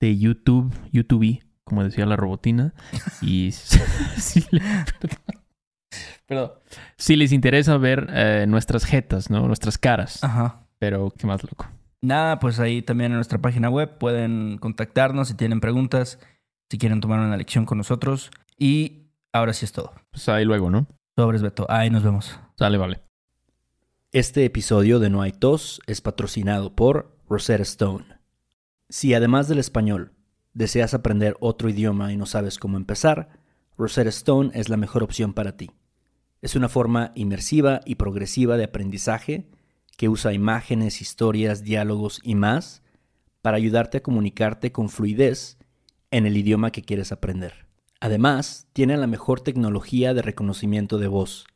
de 0.01 0.17
YouTube, 0.17 0.73
YouTube, 0.91 1.43
como 1.63 1.83
decía 1.83 2.05
la 2.05 2.15
robotina. 2.15 2.73
Y 3.21 3.51
si, 4.17 4.43
le- 4.51 4.62
perdón. 4.99 5.19
Perdón. 6.27 6.51
Si 6.97 7.15
les 7.15 7.31
interesa 7.31 7.77
ver 7.77 8.07
eh, 8.12 8.45
nuestras 8.47 8.85
jetas, 8.85 9.29
¿no? 9.29 9.45
Nuestras 9.47 9.77
caras. 9.77 10.23
Ajá. 10.23 10.65
Pero 10.79 11.12
qué 11.17 11.27
más 11.27 11.43
loco. 11.43 11.67
Nada, 12.01 12.39
pues 12.39 12.59
ahí 12.59 12.81
también 12.81 13.12
en 13.12 13.17
nuestra 13.17 13.39
página 13.39 13.69
web 13.69 13.97
pueden 13.97 14.57
contactarnos 14.57 15.27
si 15.27 15.33
tienen 15.33 15.59
preguntas, 15.59 16.19
si 16.69 16.77
quieren 16.77 17.01
tomar 17.01 17.19
una 17.19 17.35
lección 17.35 17.65
con 17.65 17.77
nosotros. 17.77 18.31
Y 18.57 19.09
ahora 19.33 19.53
sí 19.53 19.65
es 19.65 19.73
todo. 19.73 19.93
Pues 20.12 20.27
ahí 20.29 20.45
luego, 20.45 20.69
¿no? 20.69 20.88
Sobres 21.15 21.41
Beto. 21.41 21.65
Ahí 21.69 21.89
nos 21.89 22.03
vemos. 22.03 22.39
Sale, 22.57 22.77
vale. 22.77 23.01
Este 24.12 24.45
episodio 24.45 24.99
de 24.99 25.09
No 25.09 25.21
hay 25.21 25.31
tos 25.31 25.81
es 25.85 26.01
patrocinado 26.01 26.75
por 26.75 27.15
Rosetta 27.27 27.63
Stone. 27.63 28.05
Si 28.88 29.13
además 29.13 29.47
del 29.47 29.59
español 29.59 30.13
deseas 30.53 30.93
aprender 30.93 31.35
otro 31.41 31.69
idioma 31.69 32.12
y 32.12 32.17
no 32.17 32.25
sabes 32.25 32.57
cómo 32.57 32.77
empezar, 32.77 33.29
Rosetta 33.77 34.09
Stone 34.09 34.51
es 34.53 34.69
la 34.69 34.77
mejor 34.77 35.03
opción 35.03 35.33
para 35.33 35.57
ti. 35.57 35.71
Es 36.41 36.55
una 36.55 36.69
forma 36.69 37.12
inmersiva 37.15 37.81
y 37.85 37.95
progresiva 37.95 38.57
de 38.57 38.63
aprendizaje 38.63 39.49
que 39.99 40.07
usa 40.07 40.31
imágenes, 40.31 41.01
historias, 41.01 41.62
diálogos 41.62 42.21
y 42.23 42.35
más 42.35 42.83
para 43.41 43.57
ayudarte 43.57 43.97
a 43.97 44.01
comunicarte 44.01 44.71
con 44.71 44.88
fluidez 44.88 45.57
en 46.09 46.25
el 46.25 46.38
idioma 46.38 46.71
que 46.71 46.83
quieres 46.83 47.12
aprender. 47.12 47.67
Además, 47.99 48.69
tiene 48.71 48.95
la 48.95 49.07
mejor 49.07 49.41
tecnología 49.41 50.13
de 50.13 50.21
reconocimiento 50.21 50.99
de 50.99 51.09
voz 51.09 51.47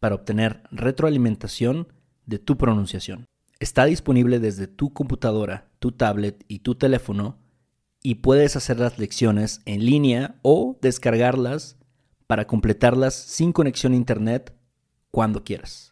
para 0.00 0.16
obtener 0.16 0.64
retroalimentación 0.72 1.92
de 2.26 2.40
tu 2.40 2.58
pronunciación. 2.58 3.26
Está 3.60 3.84
disponible 3.84 4.40
desde 4.40 4.66
tu 4.66 4.92
computadora, 4.92 5.70
tu 5.78 5.92
tablet 5.92 6.44
y 6.48 6.58
tu 6.58 6.74
teléfono 6.74 7.38
y 8.02 8.16
puedes 8.16 8.56
hacer 8.56 8.80
las 8.80 8.98
lecciones 8.98 9.62
en 9.64 9.86
línea 9.86 10.40
o 10.42 10.76
descargarlas 10.82 11.76
para 12.26 12.48
completarlas 12.48 13.14
sin 13.14 13.52
conexión 13.52 13.92
a 13.92 13.96
internet 13.96 14.56
cuando 15.12 15.44
quieras. 15.44 15.91